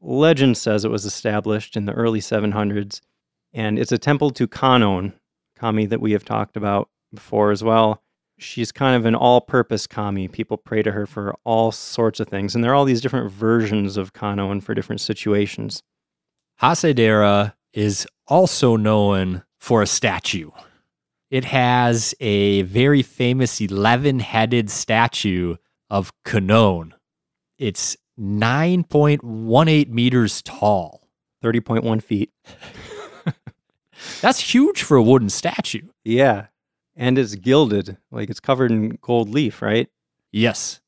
[0.00, 3.00] Legend says it was established in the early 700s,
[3.52, 5.12] and it's a temple to Kanon,
[5.56, 8.02] kami that we have talked about before as well.
[8.38, 10.28] She's kind of an all purpose kami.
[10.28, 13.30] People pray to her for all sorts of things, and there are all these different
[13.30, 15.82] versions of Kanon for different situations.
[16.62, 20.50] Hasedera is also known for a statue.
[21.30, 25.56] It has a very famous 11 headed statue
[25.88, 26.92] of Kanon.
[27.58, 31.08] It's 9.18 meters tall.
[31.44, 32.30] 30.1 feet.
[34.20, 35.88] That's huge for a wooden statue.
[36.04, 36.46] Yeah.
[36.96, 39.88] And it's gilded, like it's covered in gold leaf, right?
[40.32, 40.80] Yes.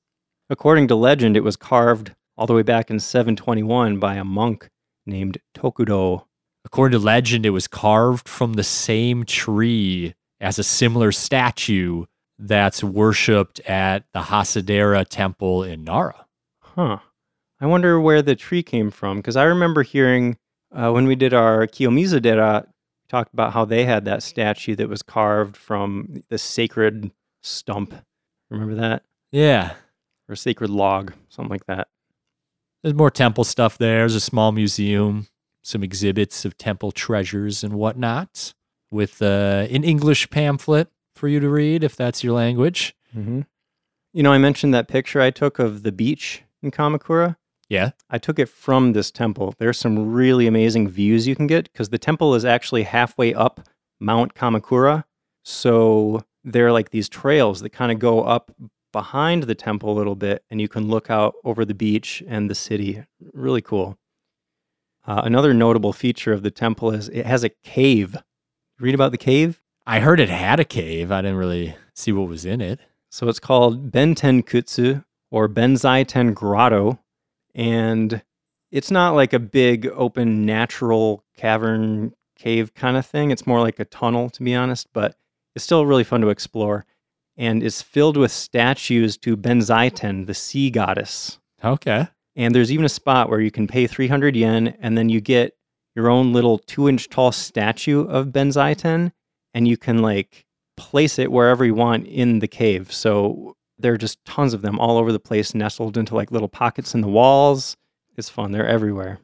[0.51, 4.69] According to legend, it was carved all the way back in 721 by a monk
[5.07, 6.25] named Tokudo.
[6.65, 12.05] According to legend, it was carved from the same tree as a similar statue
[12.39, 16.27] that's worshipped at the Hasedera temple in Nara.
[16.61, 16.99] Huh.
[17.61, 20.37] I wonder where the tree came from because I remember hearing
[20.73, 22.67] uh, when we did our Kiyomizu Dera,
[23.13, 27.95] talked about how they had that statue that was carved from the sacred stump.
[28.51, 29.05] Remember that?
[29.31, 29.75] Yeah.
[30.31, 31.89] Or sacred log, something like that.
[32.83, 33.99] There's more temple stuff there.
[33.99, 35.29] There's a small museum,
[35.63, 38.55] some exhibits of temple treasures and whatnot,
[38.91, 42.97] with uh, an English pamphlet for you to read if that's your language.
[43.15, 43.43] Mm-hmm.
[44.15, 47.37] You know, I mentioned that picture I took of the beach in Kamakura.
[47.73, 47.93] Yeah.
[48.11, 49.55] I took it from this temple.
[49.57, 53.67] There's some really amazing views you can get because the temple is actually halfway up
[53.99, 55.05] Mount Kamakura.
[55.43, 58.53] So there are like these trails that kind of go up
[58.93, 62.51] behind the temple a little bit, and you can look out over the beach and
[62.51, 63.05] the city.
[63.33, 63.97] Really cool.
[65.07, 68.19] Uh, another notable feature of the temple is it has a cave.
[68.81, 69.63] Read about the cave?
[69.87, 71.11] I heard it had a cave.
[71.11, 72.81] I didn't really see what was in it.
[73.11, 76.99] So it's called Benten Kutsu or Benzaiten Grotto.
[77.55, 78.23] And
[78.71, 83.31] it's not like a big open natural cavern cave kind of thing.
[83.31, 85.17] It's more like a tunnel, to be honest, but
[85.55, 86.87] it's still really fun to explore.
[87.37, 91.39] And it's filled with statues to Benzaiten, the sea goddess.
[91.65, 92.09] Okay.
[92.35, 95.55] And there's even a spot where you can pay 300 yen and then you get
[95.95, 99.13] your own little two inch tall statue of Benzaiten
[99.55, 102.93] and you can like place it wherever you want in the cave.
[102.93, 106.49] So there are just tons of them all over the place, nestled into like little
[106.49, 107.77] pockets in the walls.
[108.17, 108.53] It's fun.
[108.53, 109.19] They're everywhere.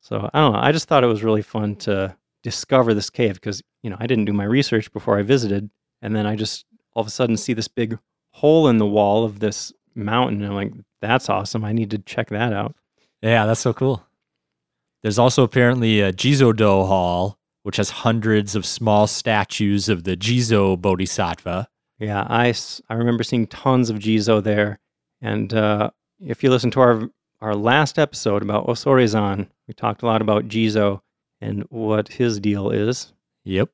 [0.00, 0.60] So I don't know.
[0.60, 4.06] I just thought it was really fun to discover this cave because, you know, I
[4.06, 5.70] didn't do my research before I visited.
[6.00, 7.98] And then I just all of a sudden see this big
[8.30, 10.42] hole in the wall of this mountain.
[10.42, 11.64] And I'm like, that's awesome.
[11.64, 12.76] I need to check that out.
[13.22, 14.04] Yeah, that's so cool.
[15.02, 20.80] There's also apparently a Jizo-do Hall, which has hundreds of small statues of the Jizo
[20.80, 21.68] Bodhisattva.
[21.98, 22.54] Yeah, I,
[22.88, 24.78] I remember seeing tons of Jizo there.
[25.20, 27.08] And uh, if you listen to our
[27.40, 31.00] our last episode about Osorezan, we talked a lot about Jizo
[31.40, 33.12] and what his deal is.
[33.44, 33.70] Yep.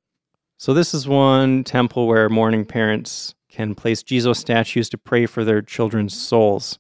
[0.59, 5.45] So this is one temple where mourning parents can place Jizo statues to pray for
[5.45, 6.79] their children's souls.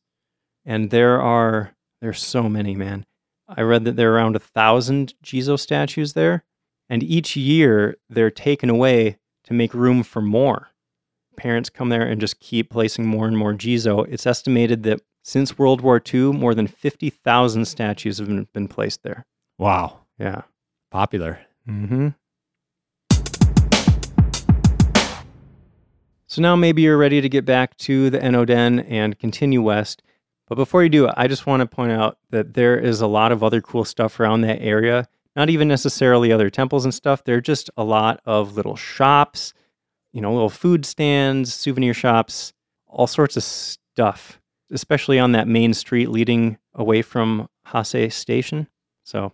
[0.64, 3.06] And there are there's so many, man.
[3.48, 6.44] I read that there are around a thousand Jizo statues there,
[6.88, 10.68] and each year they're taken away to make room for more.
[11.36, 14.06] Parents come there and just keep placing more and more Jizo.
[14.08, 19.02] It's estimated that since World War II, more than 50,000 statues have been, been placed
[19.02, 19.26] there.
[19.58, 20.00] Wow.
[20.18, 20.42] Yeah.
[20.90, 21.40] Popular.
[21.68, 22.08] Mm-hmm.
[26.26, 30.02] So now maybe you're ready to get back to the Enoden and continue west.
[30.48, 33.32] But before you do, I just want to point out that there is a lot
[33.32, 35.08] of other cool stuff around that area.
[35.36, 37.24] Not even necessarily other temples and stuff.
[37.24, 39.54] There are just a lot of little shops,
[40.14, 42.52] you know, little food stands, souvenir shops,
[42.86, 48.68] all sorts of stuff, especially on that main street leading away from Hase Station.
[49.02, 49.32] So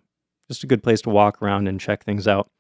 [0.48, 2.50] just a good place to walk around and check things out.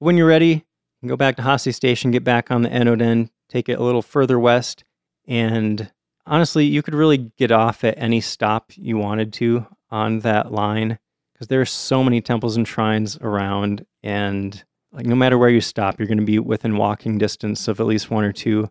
[0.00, 0.64] When you're ready,
[1.00, 4.02] you go back to Hase Station, get back on the Enoden, take it a little
[4.02, 4.82] further west,
[5.24, 5.92] and
[6.26, 10.98] honestly, you could really get off at any stop you wanted to on that line
[11.32, 15.60] because there are so many temples and shrines around, and like no matter where you
[15.60, 18.70] stop, you're going to be within walking distance of at least one or two.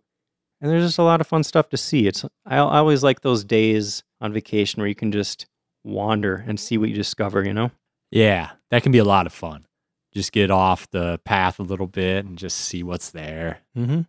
[0.60, 2.08] And there's just a lot of fun stuff to see.
[2.08, 5.48] It's I, I always like those days on vacation where you can just
[5.84, 7.44] wander and see what you discover.
[7.44, 7.72] You know.
[8.12, 9.66] Yeah, that can be a lot of fun.
[10.14, 13.60] Just get off the path a little bit and just see what's there.
[13.78, 14.02] Mm-hmm.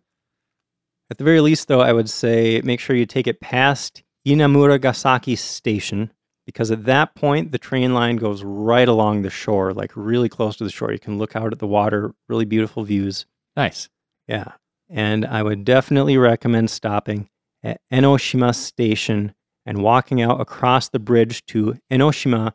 [1.09, 5.37] At the very least, though, I would say make sure you take it past Inamuragasaki
[5.37, 6.11] Station
[6.45, 10.55] because at that point, the train line goes right along the shore, like really close
[10.57, 10.91] to the shore.
[10.91, 13.25] You can look out at the water, really beautiful views.
[13.55, 13.89] Nice.
[14.27, 14.53] Yeah.
[14.89, 17.29] And I would definitely recommend stopping
[17.63, 19.33] at Enoshima Station
[19.65, 22.51] and walking out across the bridge to Enoshima,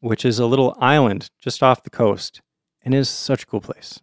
[0.00, 2.40] which is a little island just off the coast
[2.82, 4.00] and is such a cool place.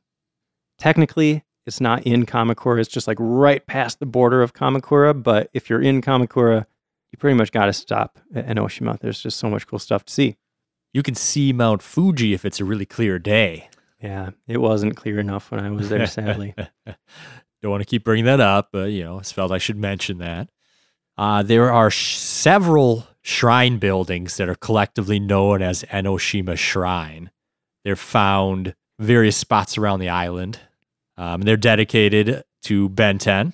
[0.78, 5.22] Technically, it's not in Kamakura, it's just like right past the border of Kamakura.
[5.22, 6.66] But if you're in Kamakura,
[7.12, 9.00] you pretty much got to stop at Enoshima.
[9.00, 10.38] There's just so much cool stuff to see.
[10.94, 13.70] You can see Mount Fuji if it's a really clear day.
[14.02, 16.56] Yeah, it wasn't clear enough when I was there, sadly.
[17.62, 20.20] Don't want to keep bringing that up, but you know, I felt I should mention
[20.20, 20.50] that.
[21.18, 27.30] Uh, there are sh- several shrine buildings that are collectively known as Enoshima Shrine.
[27.84, 30.60] They're found various spots around the island.
[31.18, 33.54] Um, they're dedicated to Benten.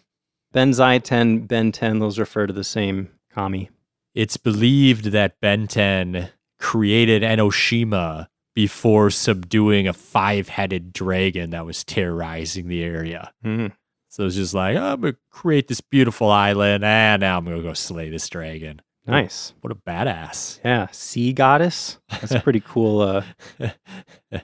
[0.53, 3.69] Benzaiten, Ben 10, those refer to the same kami.
[4.13, 12.81] It's believed that Benten created Enoshima before subduing a five-headed dragon that was terrorizing the
[12.83, 13.33] area.
[13.43, 13.73] Mhm.
[14.07, 17.61] So it's just like, oh, I'm gonna create this beautiful island, and now I'm gonna
[17.61, 18.81] go slay this dragon.
[19.05, 19.53] Nice.
[19.61, 20.59] What a badass!
[20.63, 21.99] Yeah, sea goddess.
[22.09, 23.23] That's a pretty cool uh,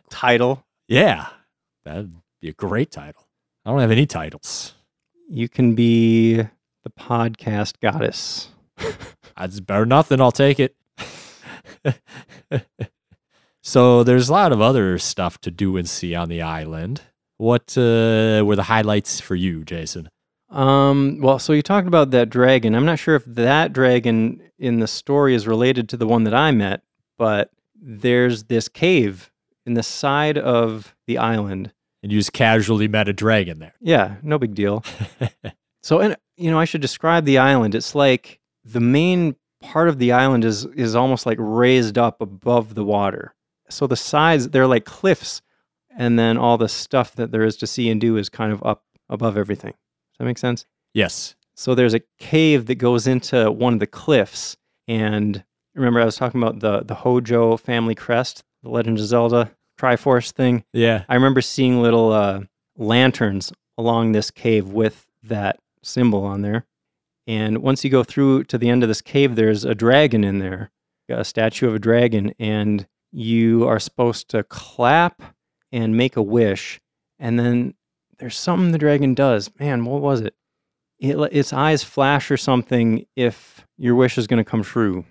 [0.10, 0.66] title.
[0.90, 1.30] Yeah,
[1.86, 3.26] that'd be a great title.
[3.66, 4.74] I don't have any titles.
[5.30, 8.50] You can be the podcast goddess.
[9.38, 10.22] That's better nothing.
[10.22, 10.76] I'll take it.
[13.62, 17.02] so there's a lot of other stuff to do and see on the island.
[17.38, 20.10] What uh, were the highlights for you, Jason?
[20.50, 22.76] Um, well, so you talked about that dragon.
[22.76, 26.34] I'm not sure if that dragon in the story is related to the one that
[26.34, 26.82] I met,
[27.18, 29.32] but there's this cave
[29.66, 31.72] in the side of the island.
[32.04, 33.74] And you just casually met a dragon there.
[33.80, 34.84] Yeah, no big deal.
[35.84, 37.76] So, and you know, I should describe the island.
[37.76, 42.76] It's like the main part of the island is is almost like raised up above
[42.76, 43.36] the water.
[43.70, 45.42] So the sides they're like cliffs,
[45.98, 48.64] and then all the stuff that there is to see and do is kind of
[48.64, 49.72] up above everything.
[49.72, 50.66] Does that make sense?
[50.94, 51.36] yes.
[51.54, 54.58] So there's a cave that goes into one of the cliffs,
[54.88, 55.44] and
[55.76, 60.32] remember I was talking about the the Hojo family crest, the Legend of Zelda Triforce
[60.32, 60.64] thing.
[60.74, 61.04] Yeah.
[61.10, 62.42] I remember seeing little uh,
[62.78, 66.66] lanterns along this cave with that symbol on there.
[67.28, 70.40] And once you go through to the end of this cave, there's a dragon in
[70.40, 70.72] there,
[71.10, 75.22] a statue of a dragon, and you are supposed to clap
[75.72, 76.80] and make a wish.
[77.20, 77.76] And then
[78.18, 79.50] there's something the dragon does.
[79.60, 80.34] Man, what was it?
[81.00, 85.06] it its eyes flash or something if your wish is going to come true.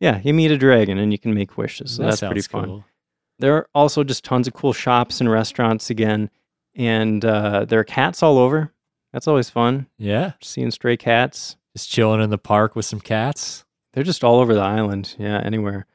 [0.00, 1.92] Yeah, you meet a dragon and you can make wishes.
[1.92, 2.64] So That that's pretty fun.
[2.64, 2.84] cool.
[3.38, 6.30] There are also just tons of cool shops and restaurants again,
[6.74, 8.72] and uh, there are cats all over.
[9.12, 9.86] That's always fun.
[9.98, 10.32] Yeah.
[10.40, 11.56] Seeing stray cats.
[11.76, 13.64] Just chilling in the park with some cats.
[13.92, 15.14] They're just all over the island.
[15.18, 15.86] Yeah, anywhere.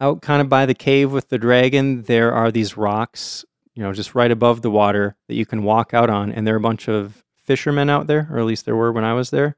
[0.00, 3.92] out kind of by the cave with the dragon, there are these rocks, you know,
[3.92, 6.32] just right above the water that you can walk out on.
[6.32, 9.04] And there are a bunch of fishermen out there, or at least there were when
[9.04, 9.56] I was there.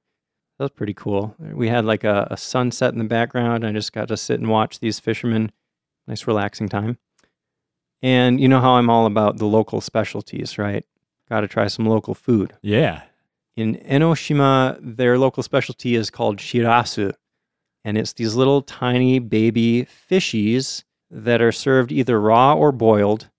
[0.59, 1.35] That was pretty cool.
[1.39, 3.67] We had like a, a sunset in the background.
[3.67, 5.53] I just got to sit and watch these fishermen.
[6.07, 6.99] Nice, relaxing time.
[8.03, 10.85] And you know how I'm all about the local specialties, right?
[11.29, 12.55] Got to try some local food.
[12.63, 13.03] Yeah.
[13.57, 17.13] In Enoshima, their local specialty is called shirasu.
[17.85, 23.31] And it's these little tiny baby fishies that are served either raw or boiled.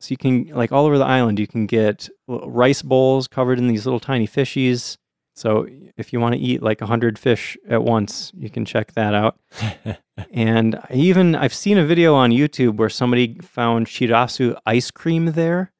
[0.00, 3.68] So you can, like all over the island, you can get rice bowls covered in
[3.68, 4.96] these little tiny fishies.
[5.36, 5.66] So
[5.96, 9.38] if you want to eat like 100 fish at once, you can check that out.
[10.30, 15.32] and I even I've seen a video on YouTube where somebody found shirasu ice cream
[15.32, 15.72] there.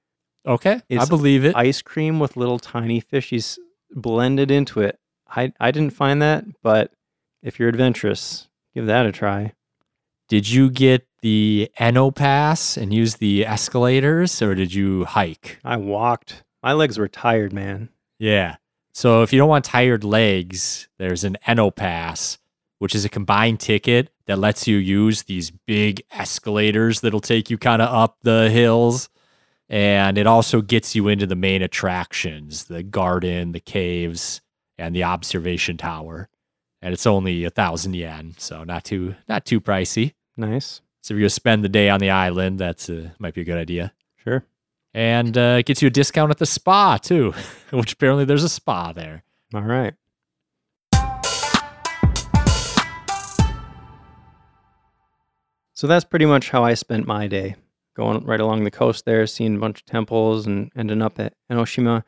[0.47, 0.81] Okay.
[0.91, 1.57] I believe it.
[1.57, 3.59] Ice cream with little tiny fishies
[3.91, 4.99] blended into it.
[5.29, 6.93] I I didn't find that, but
[7.43, 9.53] if you're adventurous, give that a try.
[10.29, 15.59] Did you get the Eno pass and use the escalators or did you hike?
[15.65, 16.43] I walked.
[16.63, 17.91] My legs were tired, man.
[18.19, 18.57] Yeah.
[18.93, 22.39] So if you don't want tired legs, there's an Eno pass,
[22.79, 27.59] which is a combined ticket that lets you use these big escalators that'll take you
[27.59, 29.09] kind of up the hills.
[29.69, 34.41] And it also gets you into the main attractions, the garden, the caves,
[34.79, 36.29] and the observation tower.
[36.83, 40.13] And it's only a thousand yen, so not too not too pricey.
[40.37, 40.83] Nice.
[41.03, 43.59] So if gonna spend the day on the island, that's uh, might be a good
[43.59, 43.93] idea.
[44.17, 44.45] Sure.
[44.93, 47.35] And uh, it gets you a discount at the spa too,
[47.71, 49.25] which apparently there's a spa there.
[49.55, 49.95] All right.
[55.77, 57.57] So that's pretty much how I spent my day,
[57.95, 61.35] going right along the coast there, seeing a bunch of temples and ending up at
[61.51, 62.05] Enoshima.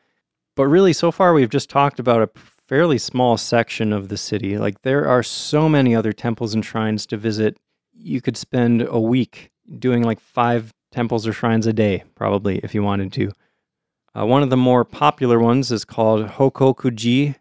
[0.55, 4.57] But really, so far, we've just talked about a fairly small section of the city.
[4.57, 7.57] Like, there are so many other temples and shrines to visit.
[7.93, 12.73] You could spend a week doing like five temples or shrines a day, probably, if
[12.73, 13.31] you wanted to.
[14.17, 17.35] Uh, one of the more popular ones is called Hokokuji.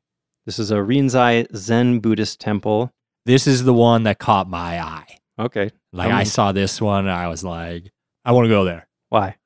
[0.45, 2.93] This is a Rinzai Zen Buddhist temple.
[3.25, 5.19] This is the one that caught my eye.
[5.39, 5.71] Okay.
[5.93, 7.91] Like Tell I saw this one, and I was like,
[8.27, 8.87] I want to go there.
[9.09, 9.37] Why?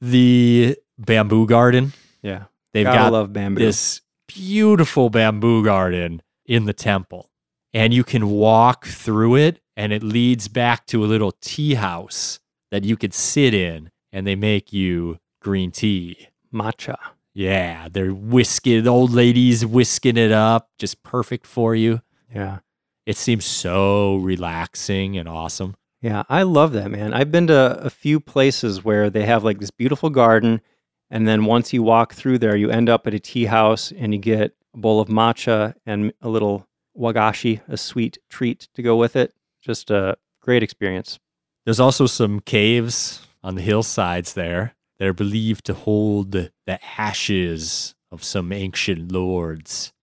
[0.00, 1.92] The bamboo garden.
[2.22, 2.44] Yeah.
[2.72, 3.62] They've Gotta got love bamboo.
[3.62, 7.30] this beautiful bamboo garden in the temple,
[7.72, 12.40] and you can walk through it, and it leads back to a little tea house
[12.70, 16.28] that you could sit in, and they make you green tea.
[16.52, 16.96] matcha.
[17.34, 22.00] Yeah, they're whisking, the old ladies whisking it up, just perfect for you.
[22.34, 22.58] Yeah.
[23.06, 25.74] It seems so relaxing and awesome.
[26.04, 27.14] Yeah, I love that, man.
[27.14, 30.60] I've been to a few places where they have like this beautiful garden,
[31.08, 34.12] and then once you walk through there, you end up at a tea house and
[34.12, 38.96] you get a bowl of matcha and a little wagashi, a sweet treat to go
[38.96, 39.32] with it.
[39.62, 41.18] Just a great experience.
[41.64, 46.50] There's also some caves on the hillsides there that are believed to hold the
[46.98, 49.94] ashes of some ancient lords.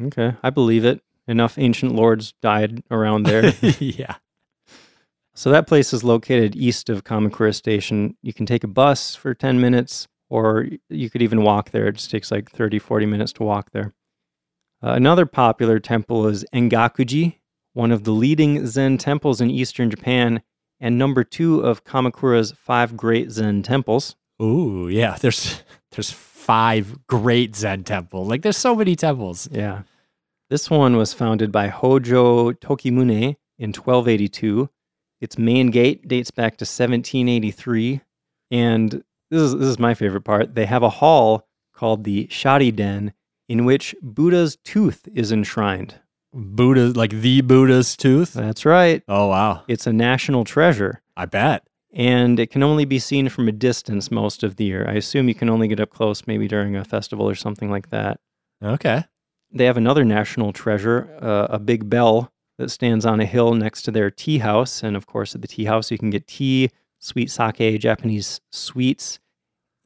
[0.00, 1.02] Okay, I believe it.
[1.28, 3.52] Enough ancient lords died around there.
[3.78, 4.14] yeah.
[5.40, 8.14] So that place is located east of Kamakura Station.
[8.20, 11.88] You can take a bus for 10 minutes, or you could even walk there.
[11.88, 13.94] It just takes like 30, 40 minutes to walk there.
[14.82, 17.36] Uh, another popular temple is Engakuji,
[17.72, 20.42] one of the leading Zen temples in eastern Japan,
[20.78, 24.16] and number two of Kamakura's five great Zen temples.
[24.42, 25.16] Ooh, yeah.
[25.18, 25.62] There's
[25.92, 28.28] there's five great Zen temples.
[28.28, 29.48] Like there's so many temples.
[29.50, 29.84] Yeah.
[30.50, 34.68] This one was founded by Hojo Tokimune in 1282.
[35.20, 38.00] Its main gate dates back to 1783.
[38.50, 40.54] And this is, this is my favorite part.
[40.54, 43.12] They have a hall called the Shari Den
[43.48, 45.96] in which Buddha's tooth is enshrined.
[46.32, 48.32] Buddha, like the Buddha's tooth.
[48.32, 49.02] That's right.
[49.08, 51.02] Oh wow, It's a national treasure.
[51.16, 51.64] I bet.
[51.92, 54.86] And it can only be seen from a distance most of the year.
[54.88, 57.90] I assume you can only get up close maybe during a festival or something like
[57.90, 58.20] that.
[58.62, 59.04] Okay.
[59.52, 63.82] They have another national treasure, uh, a big bell that stands on a hill next
[63.82, 64.82] to their tea house.
[64.82, 69.18] And of course, at the tea house, you can get tea, sweet sake, Japanese sweets.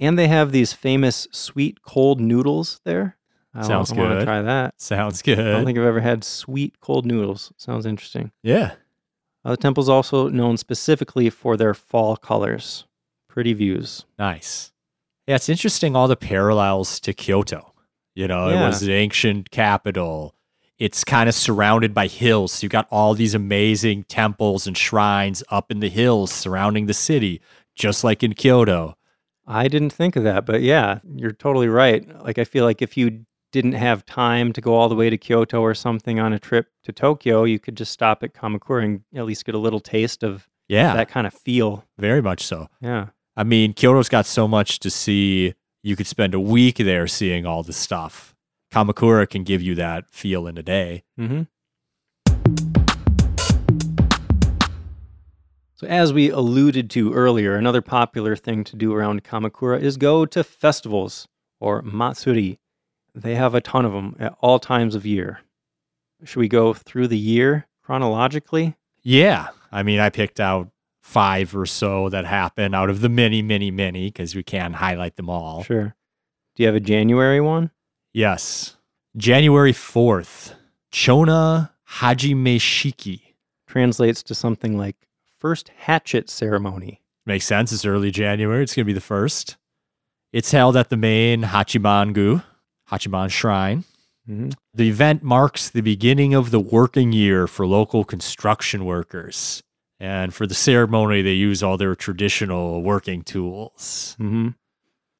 [0.00, 3.16] And they have these famous sweet cold noodles there.
[3.54, 4.74] I Sounds I want to try that.
[4.80, 5.38] Sounds good.
[5.38, 7.52] I don't think I've ever had sweet cold noodles.
[7.56, 8.32] Sounds interesting.
[8.42, 8.72] yeah.
[9.46, 12.86] Uh, the temple's also known specifically for their fall colors.
[13.28, 14.06] Pretty views.
[14.18, 14.72] Nice.
[15.26, 17.74] Yeah, it's interesting all the parallels to Kyoto.
[18.14, 18.64] You know, Yeah.
[18.64, 20.34] it was an ancient capital.
[20.78, 22.52] It's kind of surrounded by hills.
[22.52, 26.94] So you got all these amazing temples and shrines up in the hills surrounding the
[26.94, 27.40] city,
[27.76, 28.96] just like in Kyoto.
[29.46, 32.06] I didn't think of that, but yeah, you're totally right.
[32.24, 35.18] Like, I feel like if you didn't have time to go all the way to
[35.18, 39.02] Kyoto or something on a trip to Tokyo, you could just stop at Kamakura and
[39.14, 41.84] at least get a little taste of Yeah, that kind of feel.
[41.98, 42.68] very much so.
[42.80, 43.08] Yeah.
[43.36, 45.54] I mean, Kyoto's got so much to see.
[45.82, 48.33] You could spend a week there seeing all the stuff.
[48.74, 51.04] Kamakura can give you that feel in a day.
[51.16, 51.42] Mm-hmm.
[55.76, 60.26] So, as we alluded to earlier, another popular thing to do around Kamakura is go
[60.26, 61.28] to festivals
[61.60, 62.58] or matsuri.
[63.14, 65.38] They have a ton of them at all times of year.
[66.24, 68.74] Should we go through the year chronologically?
[69.04, 69.50] Yeah.
[69.70, 70.68] I mean, I picked out
[71.00, 75.14] five or so that happen out of the many, many, many because we can highlight
[75.14, 75.62] them all.
[75.62, 75.94] Sure.
[76.56, 77.70] Do you have a January one?
[78.14, 78.76] Yes.
[79.16, 80.54] January 4th,
[80.92, 83.20] Chona Hajime Shiki.
[83.66, 84.94] Translates to something like
[85.40, 87.00] first hatchet ceremony.
[87.26, 87.72] Makes sense.
[87.72, 88.62] It's early January.
[88.62, 89.56] It's going to be the first.
[90.32, 92.40] It's held at the main Hachiman-gu,
[92.90, 93.82] Hachiman Shrine.
[94.30, 94.50] Mm-hmm.
[94.74, 99.60] The event marks the beginning of the working year for local construction workers.
[99.98, 104.16] And for the ceremony, they use all their traditional working tools.
[104.20, 104.48] Mm-hmm.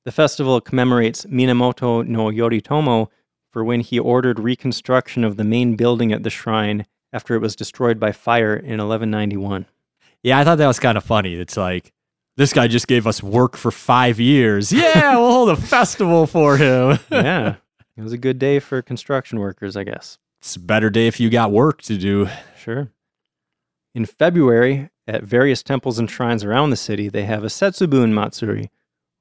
[0.05, 3.09] The festival commemorates Minamoto no Yoritomo
[3.51, 7.57] for when he ordered reconstruction of the main building at the shrine after it was
[7.57, 9.67] destroyed by fire in 1191.
[10.23, 11.35] Yeah, I thought that was kind of funny.
[11.35, 11.93] It's like,
[12.37, 14.73] this guy just gave us work for five years.
[14.73, 16.99] Yeah, we'll hold a festival for him.
[17.11, 17.57] yeah,
[17.97, 20.19] it was a good day for construction workers, I guess.
[20.41, 22.29] It's a better day if you got work to do.
[22.59, 22.91] Sure.
[23.95, 28.71] In February, at various temples and shrines around the city, they have a Setsubun Matsuri.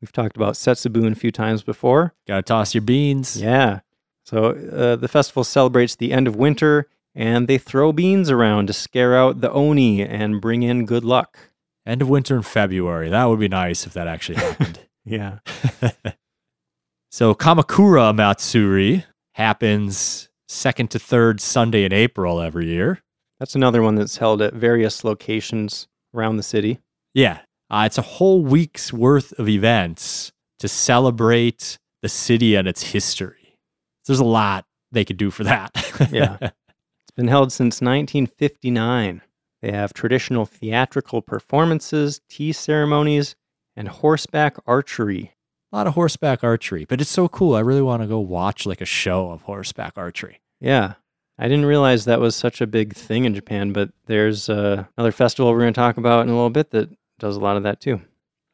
[0.04, 2.14] We've talked about Setsubun a few times before.
[2.28, 3.42] Got to toss your beans.
[3.42, 3.80] Yeah.
[4.26, 8.74] So uh, the festival celebrates the end of winter and they throw beans around to
[8.74, 11.38] scare out the Oni and bring in good luck.
[11.86, 13.08] End of winter in February.
[13.08, 14.80] That would be nice if that actually happened.
[15.06, 15.40] Yeah.
[17.12, 23.02] so Kamakura Matsuri happens second to third Sunday in April every year.
[23.38, 26.80] That's another one that's held at various locations around the city.
[27.14, 27.40] Yeah.
[27.70, 33.58] Uh, it's a whole week's worth of events to celebrate the city and its history.
[34.06, 35.72] There's a lot they could do for that.
[36.12, 36.38] Yeah.
[36.42, 39.22] It's been held since 1959.
[39.62, 43.36] They have traditional theatrical performances, tea ceremonies,
[43.76, 45.34] and horseback archery.
[45.72, 47.56] a lot of horseback archery, but it's so cool.
[47.56, 50.42] I really want to go watch like a show of horseback archery.
[50.60, 50.94] Yeah.
[51.40, 55.12] I didn't realize that was such a big thing in Japan, but there's uh, another
[55.12, 56.90] festival we're going to talk about in a little bit that
[57.20, 58.02] does a lot of that too.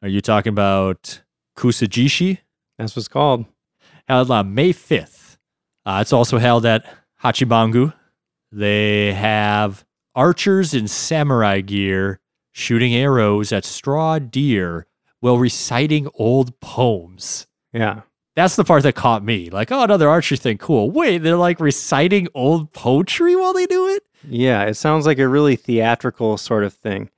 [0.02, 1.22] Are you talking about
[1.56, 2.38] Kusajishi?
[2.78, 3.44] That's what's called.
[4.08, 5.36] Held on May 5th.
[5.84, 6.84] Uh, it's also held at
[7.22, 7.92] Hachimangu.
[8.52, 9.84] They have
[10.14, 12.20] archers in samurai gear
[12.52, 14.86] shooting arrows at straw deer
[15.20, 17.46] while reciting old poems.
[17.72, 18.02] Yeah.
[18.36, 19.50] That's the part that caught me.
[19.50, 20.58] Like, oh, another archery thing.
[20.58, 20.90] Cool.
[20.90, 24.02] Wait, they're like reciting old poetry while they do it?
[24.28, 27.10] Yeah, it sounds like a really theatrical sort of thing.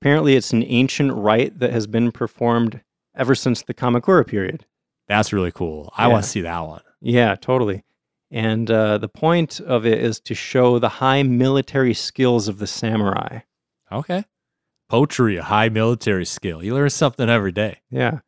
[0.00, 2.82] Apparently, it's an ancient rite that has been performed
[3.16, 4.66] ever since the Kamakura period.
[5.08, 5.90] That's really cool.
[5.96, 6.12] I Yeah.
[6.12, 6.82] want to see that one.
[7.00, 7.82] Yeah, totally.
[8.30, 12.66] And uh, the point of it is to show the high military skills of the
[12.66, 13.40] samurai.
[13.90, 14.24] Okay.
[14.90, 16.62] Poetry, a high military skill.
[16.62, 17.80] You learn something every day.
[17.90, 18.18] Yeah.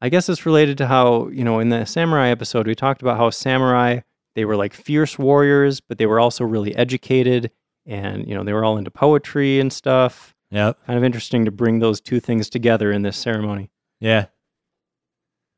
[0.00, 3.16] I guess it's related to how, you know, in the samurai episode, we talked about
[3.16, 4.00] how samurai,
[4.34, 7.50] they were like fierce warriors, but they were also really educated
[7.86, 10.34] and, you know, they were all into poetry and stuff.
[10.56, 10.86] Yep.
[10.86, 13.70] Kind of interesting to bring those two things together in this ceremony.
[14.00, 14.26] Yeah.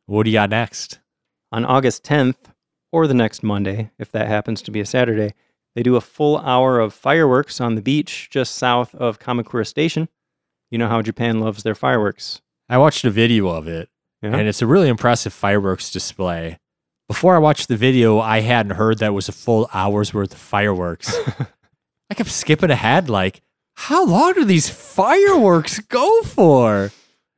[0.07, 0.99] What do you got next?
[1.53, 2.53] On August 10th,
[2.90, 5.34] or the next Monday, if that happens to be a Saturday,
[5.76, 10.09] they do a full hour of fireworks on the beach just south of Kamakura Station.
[10.70, 12.40] You know how Japan loves their fireworks.
[12.68, 13.88] I watched a video of it,
[14.20, 14.34] Yeah.
[14.36, 16.59] and it's a really impressive fireworks display.
[17.07, 20.38] Before I watched the video, I hadn't heard that was a full hour's worth of
[20.38, 21.14] fireworks.
[22.11, 23.42] I kept skipping ahead, like,
[23.79, 26.91] how long do these fireworks go for?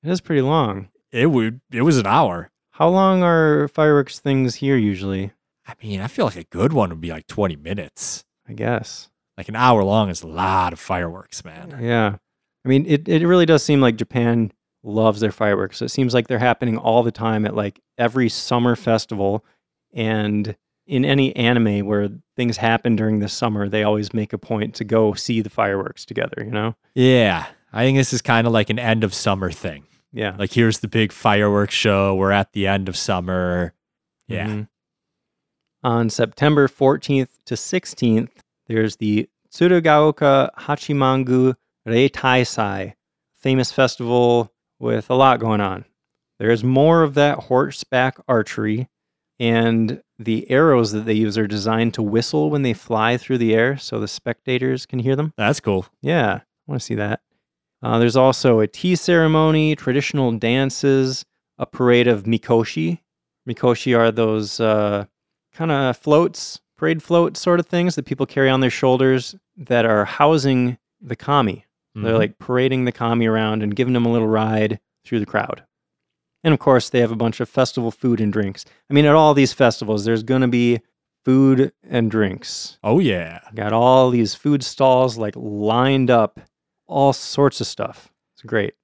[0.02, 0.88] It is pretty long.
[1.12, 1.60] It would.
[1.70, 2.50] It was an hour.
[2.70, 5.32] How long are fireworks things here usually?
[5.66, 8.24] I mean, I feel like a good one would be like twenty minutes.
[8.48, 9.10] I guess.
[9.36, 11.78] Like an hour long is a lot of fireworks, man.
[11.78, 12.16] Yeah.
[12.64, 14.50] I mean, it, it really does seem like Japan
[14.82, 15.82] loves their fireworks.
[15.82, 19.44] It seems like they're happening all the time at like every summer festival.
[19.92, 20.56] And
[20.90, 24.84] in any anime where things happen during the summer, they always make a point to
[24.84, 26.74] go see the fireworks together, you know?
[26.96, 29.84] Yeah, I think this is kind of like an end of summer thing.
[30.12, 30.34] Yeah.
[30.36, 32.16] Like, here's the big fireworks show.
[32.16, 33.72] We're at the end of summer.
[34.26, 34.48] Yeah.
[34.48, 34.68] Mhm.
[35.84, 41.54] On September 14th to 16th, there's the Tsurugaoka Hachimangu
[41.86, 42.94] Reitaisai,
[43.36, 45.84] famous festival with a lot going on.
[46.40, 48.88] There's more of that horseback archery,
[49.38, 53.54] and the arrows that they use are designed to whistle when they fly through the
[53.54, 55.32] air so the spectators can hear them.
[55.38, 55.86] That's cool.
[56.02, 57.20] Yeah, I want to see that.
[57.82, 61.24] Uh, there's also a tea ceremony, traditional dances,
[61.58, 62.98] a parade of mikoshi.
[63.48, 65.06] Mikoshi are those uh,
[65.54, 69.86] kind of floats, parade float sort of things that people carry on their shoulders that
[69.86, 71.64] are housing the kami.
[71.94, 72.18] They're Mhm.
[72.18, 75.64] like parading the kami around and giving them a little ride through the crowd.
[76.42, 78.64] And of course, they have a bunch of festival food and drinks.
[78.88, 80.80] I mean, at all these festivals, there's going to be
[81.24, 82.78] food and drinks.
[82.82, 83.40] oh yeah.
[83.54, 86.40] Got all these food stalls like lined up,
[86.86, 88.10] all sorts of stuff.
[88.34, 88.74] It's great.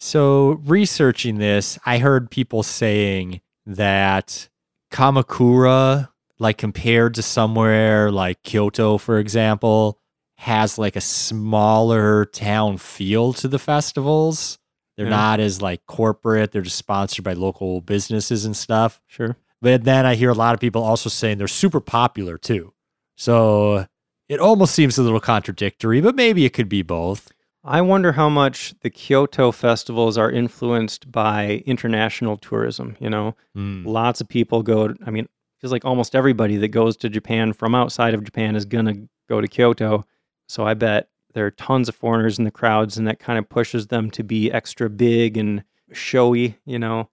[0.00, 4.48] So, researching this, I heard people saying that
[4.90, 6.08] Kamakura,
[6.38, 10.00] like compared to somewhere like Kyoto, for example,
[10.38, 14.58] has like a smaller town feel to the festivals.
[15.02, 15.16] They're Yeah.
[15.16, 19.00] not as like corporate, they're just sponsored by local businesses and stuff.
[19.06, 19.36] Sure.
[19.60, 22.72] But then I hear a lot of people also saying they're super popular too.
[23.16, 23.86] So,
[24.28, 27.30] it almost seems a little contradictory, but maybe it could be both.
[27.64, 32.96] I wonder how much the Kyoto festivals are influenced by international tourism.
[33.00, 33.86] You know, Hmm.
[33.86, 34.94] lots of people go.
[35.06, 35.28] I mean,
[35.60, 39.08] feels like almost everybody that goes to Japan from outside of Japan is going to
[39.28, 40.04] go to Kyoto.
[40.48, 43.48] So I bet there are tons of foreigners in the crowds, and that kind of
[43.48, 47.08] pushes them to be extra big and showy, you know.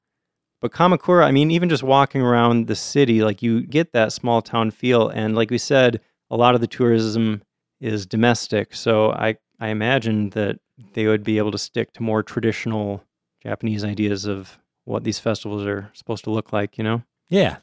[0.61, 4.41] But Kamakura, I mean, even just walking around the city, like you get that small
[4.41, 5.07] town feel.
[5.07, 7.43] And like we said, a lot of the tourism
[7.79, 8.75] is domestic.
[8.75, 10.59] So I, I imagine that
[10.93, 13.03] they would be able to stick to more traditional
[13.41, 17.03] Japanese ideas of what these festivals are supposed to look like, you know?
[17.29, 17.57] Yeah.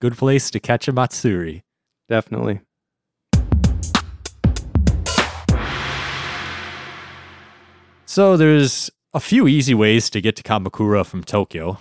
[0.00, 1.62] Good place to catch a Matsuri.
[2.08, 2.60] Definitely.
[8.12, 11.78] So there's a few easy ways to get to Kamakura from Tokyo.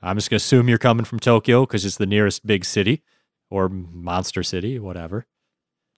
[0.00, 3.02] I'm just going to assume you're coming from Tokyo because it's the nearest big city
[3.50, 5.26] or monster city, whatever.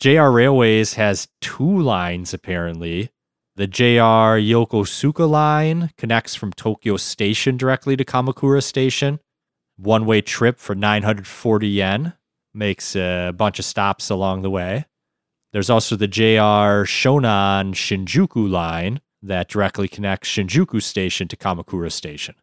[0.00, 3.10] JR Railways has two lines apparently.
[3.54, 9.20] The JR Yokosuka line connects from Tokyo Station directly to Kamakura Station.
[9.76, 12.14] One way trip for 940 yen.
[12.52, 14.86] Makes a bunch of stops along the way.
[15.52, 22.34] There's also the JR Shonan Shinjuku line that directly connects Shinjuku Station to Kamakura Station.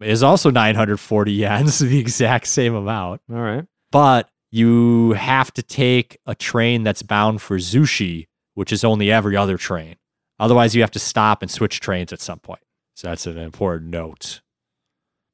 [0.00, 3.22] It is also 940 yen, so the exact same amount.
[3.30, 3.64] All right.
[3.90, 9.36] But you have to take a train that's bound for Zushi, which is only every
[9.36, 9.96] other train.
[10.38, 12.60] Otherwise, you have to stop and switch trains at some point.
[12.94, 14.40] So that's an important note.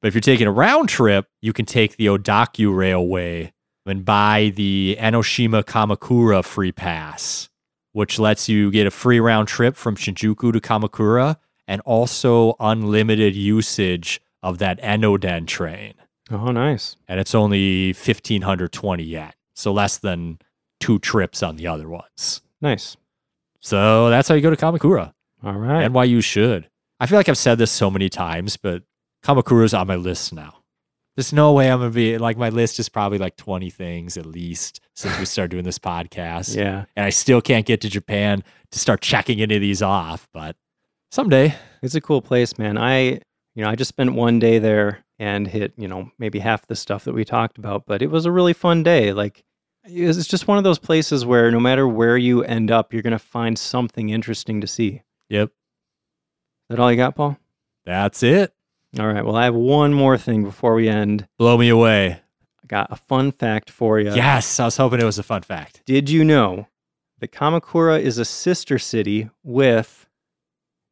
[0.01, 3.53] But if you're taking a round trip, you can take the Odakyu Railway
[3.87, 7.49] and buy the Enoshima Kamakura free pass,
[7.93, 11.37] which lets you get a free round trip from Shinjuku to Kamakura
[11.69, 15.95] and also unlimited usage of that Enoden train
[16.31, 16.97] Oh, nice.
[17.09, 20.39] and it's only 1520 yen so less than
[20.81, 22.97] two trips on the other ones Nice.
[23.61, 25.13] so that's how you go to kamakura
[25.45, 25.83] All right.
[25.83, 26.69] and why you should
[27.01, 28.83] i feel like i've said this so many times but
[29.25, 30.62] kamakura's on my list now
[31.17, 34.27] there's no way i'm gonna be like my list is probably like 20 things at
[34.27, 36.85] least since we started doing this podcast yeah.
[36.97, 40.57] and i still can't get to japan to start checking any of these off but
[41.11, 42.79] someday It's a cool place, man.
[42.79, 43.21] I,
[43.55, 46.77] you know, I just spent one day there and hit, you know, maybe half the
[46.77, 49.13] stuff that we talked about, but it was a really fun day.
[49.13, 49.43] Like,
[49.85, 53.11] it's just one of those places where no matter where you end up, you're going
[53.11, 54.89] to find something interesting to see.
[54.89, 55.51] Is yep
[56.69, 57.37] that all you got, Paul?
[57.85, 58.55] that's it
[58.99, 59.25] All right.
[59.25, 61.27] Well, I have one more thing before we end.
[61.39, 62.21] blow me away
[62.63, 64.15] I got a fun fact for you.
[64.15, 66.69] yes i was hoping it was a fun fact Did you know
[67.21, 70.07] that Kamakura is a sister city with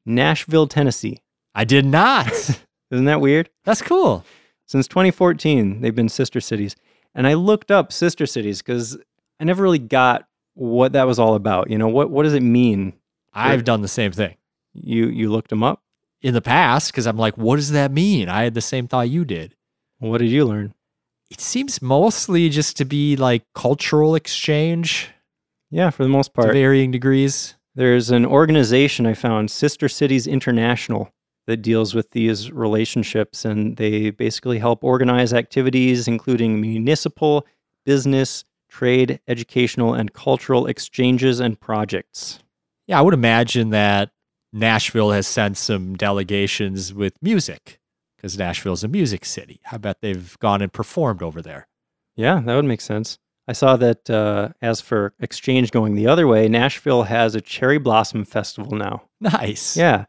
[0.07, 1.19] Nashville, Tennessee?
[1.55, 2.29] i did not
[2.91, 3.51] Isn't that weird?
[3.65, 4.25] that's cool
[4.67, 6.77] Since 2014, they've been sister cities.
[7.15, 8.97] And I looked up sister cities because
[9.41, 11.71] I never really got what that was all about.
[11.71, 12.93] You know, what, what does it mean?
[13.33, 14.37] I've done the same thing
[14.75, 15.83] You, you looked them up?
[16.23, 18.29] In the past because I'm like, what does that mean?
[18.29, 19.55] I had the same thought you did.
[19.99, 20.75] What did you learn?
[21.31, 25.09] It seems mostly just to be like cultural exchange
[25.71, 26.53] Yeah, for the most to part.
[26.53, 27.55] varying degrees.
[27.75, 31.13] There's an organization I found, Sister Cities International,
[31.47, 33.45] that deals with these relationships.
[33.45, 37.47] And they basically help organize activities, including municipal,
[37.87, 42.41] business, trade, educational, and cultural exchanges and projects.
[42.87, 44.11] Yeah, I would imagine that
[44.53, 47.81] Nashville has sent some delegations with music
[48.17, 49.61] because Nashville's a music city.
[49.71, 51.69] I bet they've gone and performed over there.
[52.17, 53.19] Yeah, that would make sense.
[53.49, 57.79] I saw that uh, as for exchange going the other way, Nashville has a cherry
[57.79, 59.03] blossom festival now.
[59.21, 59.77] Nice.
[59.77, 60.05] Yeah.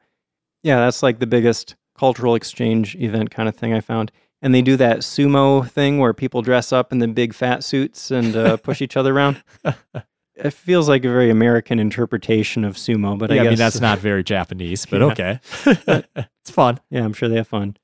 [0.63, 4.11] Yeah, that's like the biggest cultural exchange event kind of thing I found.
[4.41, 8.11] And they do that sumo thing where people dress up in the big fat suits
[8.11, 9.43] and uh, push each other around.
[10.35, 13.59] it feels like a very American interpretation of sumo, but I yeah, I, guess mean
[13.59, 15.39] that's not very Japanese, but okay.
[15.65, 16.79] it's fun.
[16.89, 17.77] Yeah, I'm sure they have fun.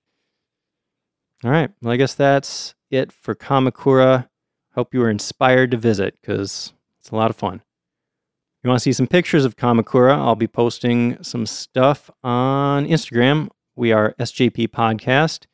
[1.43, 1.69] All right.
[1.81, 4.29] Well, I guess that's it for Kamakura.
[4.73, 7.55] Hope you were inspired to visit because it's a lot of fun.
[7.55, 12.87] If you want to see some pictures of Kamakura, I'll be posting some stuff on
[12.87, 13.49] Instagram.
[13.75, 15.45] We are SJP Podcast.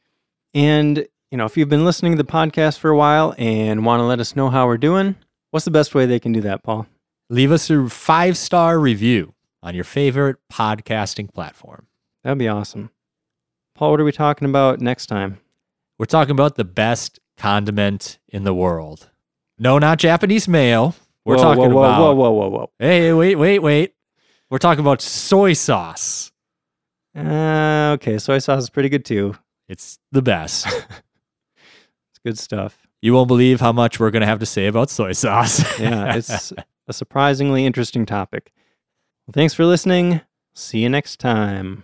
[0.54, 4.00] And, you know, if you've been listening to the podcast for a while and want
[4.00, 5.16] to let us know how we're doing,
[5.54, 6.88] what's the best way they can do that, Paul?
[7.30, 11.86] Leave us a five star review on your favorite podcasting platform.
[12.24, 12.90] That'd be awesome.
[13.76, 15.40] Paul, what are we talking about next time?
[16.00, 19.12] We're talking about the best condiment in the world.
[19.60, 20.96] No, not Japanese mayo.
[21.24, 22.00] We're whoa, talking whoa, whoa, about.
[22.00, 22.72] whoa, whoa, whoa, whoa.
[22.80, 23.94] Hey, wait, wait, wait.
[24.50, 26.32] We're talking about soy sauce.
[27.16, 29.36] Uh, okay, soy sauce is pretty good too.
[29.70, 30.68] It's the best.
[32.12, 32.83] It's good stuff.
[33.04, 35.62] You won't believe how much we're going to have to say about soy sauce.
[35.80, 36.54] Yeah, it's
[36.88, 38.54] a surprisingly interesting topic.
[39.28, 40.22] Well, thanks for listening.
[40.56, 41.84] See you next time.